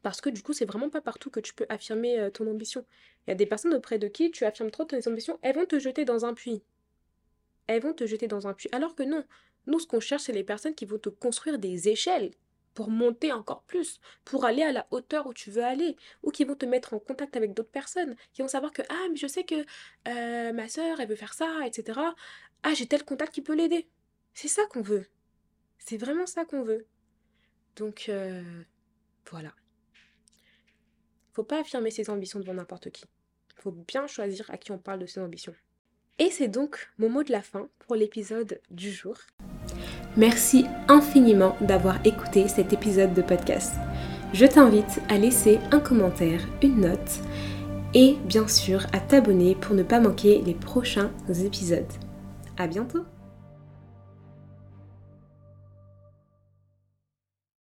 Parce 0.00 0.20
que 0.20 0.30
du 0.30 0.42
coup, 0.42 0.52
c'est 0.52 0.64
vraiment 0.64 0.88
pas 0.88 1.00
partout 1.00 1.30
que 1.30 1.40
tu 1.40 1.52
peux 1.54 1.66
affirmer 1.68 2.30
ton 2.32 2.46
ambition. 2.50 2.84
Il 3.26 3.30
y 3.30 3.32
a 3.32 3.36
des 3.36 3.46
personnes 3.46 3.74
auprès 3.74 3.98
de 3.98 4.08
qui 4.08 4.30
tu 4.30 4.44
affirmes 4.44 4.70
trop 4.70 4.84
tes 4.84 5.06
ambitions, 5.06 5.38
elles 5.42 5.54
vont 5.54 5.66
te 5.66 5.78
jeter 5.78 6.04
dans 6.04 6.24
un 6.24 6.34
puits. 6.34 6.62
Elles 7.66 7.82
vont 7.82 7.92
te 7.92 8.06
jeter 8.06 8.26
dans 8.26 8.46
un 8.46 8.54
puits. 8.54 8.68
Alors 8.72 8.94
que 8.94 9.02
non, 9.02 9.24
nous, 9.66 9.78
ce 9.78 9.86
qu'on 9.86 10.00
cherche, 10.00 10.22
c'est 10.22 10.32
les 10.32 10.44
personnes 10.44 10.74
qui 10.74 10.86
vont 10.86 10.98
te 10.98 11.08
construire 11.08 11.58
des 11.58 11.88
échelles 11.88 12.32
pour 12.74 12.88
monter 12.88 13.32
encore 13.32 13.62
plus, 13.64 14.00
pour 14.24 14.46
aller 14.46 14.62
à 14.62 14.72
la 14.72 14.86
hauteur 14.90 15.26
où 15.26 15.34
tu 15.34 15.50
veux 15.50 15.62
aller, 15.62 15.94
ou 16.22 16.30
qui 16.30 16.44
vont 16.44 16.54
te 16.54 16.64
mettre 16.64 16.94
en 16.94 16.98
contact 16.98 17.36
avec 17.36 17.52
d'autres 17.52 17.70
personnes, 17.70 18.16
qui 18.32 18.40
vont 18.40 18.48
savoir 18.48 18.72
que, 18.72 18.80
ah, 18.88 19.06
mais 19.10 19.16
je 19.16 19.26
sais 19.26 19.44
que 19.44 19.62
ma 20.52 20.68
soeur, 20.68 20.98
elle 20.98 21.08
veut 21.08 21.14
faire 21.14 21.34
ça, 21.34 21.66
etc. 21.66 22.00
Ah, 22.62 22.74
j'ai 22.74 22.86
tel 22.86 23.04
contact 23.04 23.34
qui 23.34 23.42
peut 23.42 23.54
l'aider. 23.54 23.88
C'est 24.32 24.48
ça 24.48 24.62
qu'on 24.70 24.80
veut. 24.80 25.06
C'est 25.78 25.98
vraiment 25.98 26.26
ça 26.26 26.46
qu'on 26.46 26.62
veut. 26.62 26.86
Donc, 27.76 28.10
voilà. 29.30 29.52
Faut 31.32 31.44
pas 31.44 31.60
affirmer 31.60 31.90
ses 31.90 32.10
ambitions 32.10 32.40
devant 32.40 32.54
n'importe 32.54 32.90
qui. 32.90 33.04
Faut 33.56 33.72
bien 33.72 34.06
choisir 34.06 34.50
à 34.50 34.56
qui 34.56 34.72
on 34.72 34.78
parle 34.78 35.00
de 35.00 35.06
ses 35.06 35.20
ambitions. 35.20 35.54
Et 36.18 36.30
c'est 36.30 36.48
donc 36.48 36.90
mon 36.98 37.08
mot 37.08 37.22
de 37.22 37.32
la 37.32 37.42
fin 37.42 37.68
pour 37.78 37.96
l'épisode 37.96 38.60
du 38.70 38.90
jour. 38.90 39.16
Merci 40.16 40.66
infiniment 40.88 41.56
d'avoir 41.60 42.04
écouté 42.06 42.48
cet 42.48 42.72
épisode 42.72 43.14
de 43.14 43.22
podcast. 43.22 43.74
Je 44.34 44.46
t'invite 44.46 45.00
à 45.08 45.16
laisser 45.16 45.58
un 45.70 45.80
commentaire, 45.80 46.46
une 46.62 46.80
note 46.80 47.20
et 47.94 48.16
bien 48.24 48.48
sûr 48.48 48.86
à 48.92 49.00
t'abonner 49.00 49.54
pour 49.54 49.74
ne 49.74 49.82
pas 49.82 50.00
manquer 50.00 50.42
les 50.42 50.54
prochains 50.54 51.10
épisodes. 51.28 51.92
À 52.58 52.66
bientôt! 52.66 53.04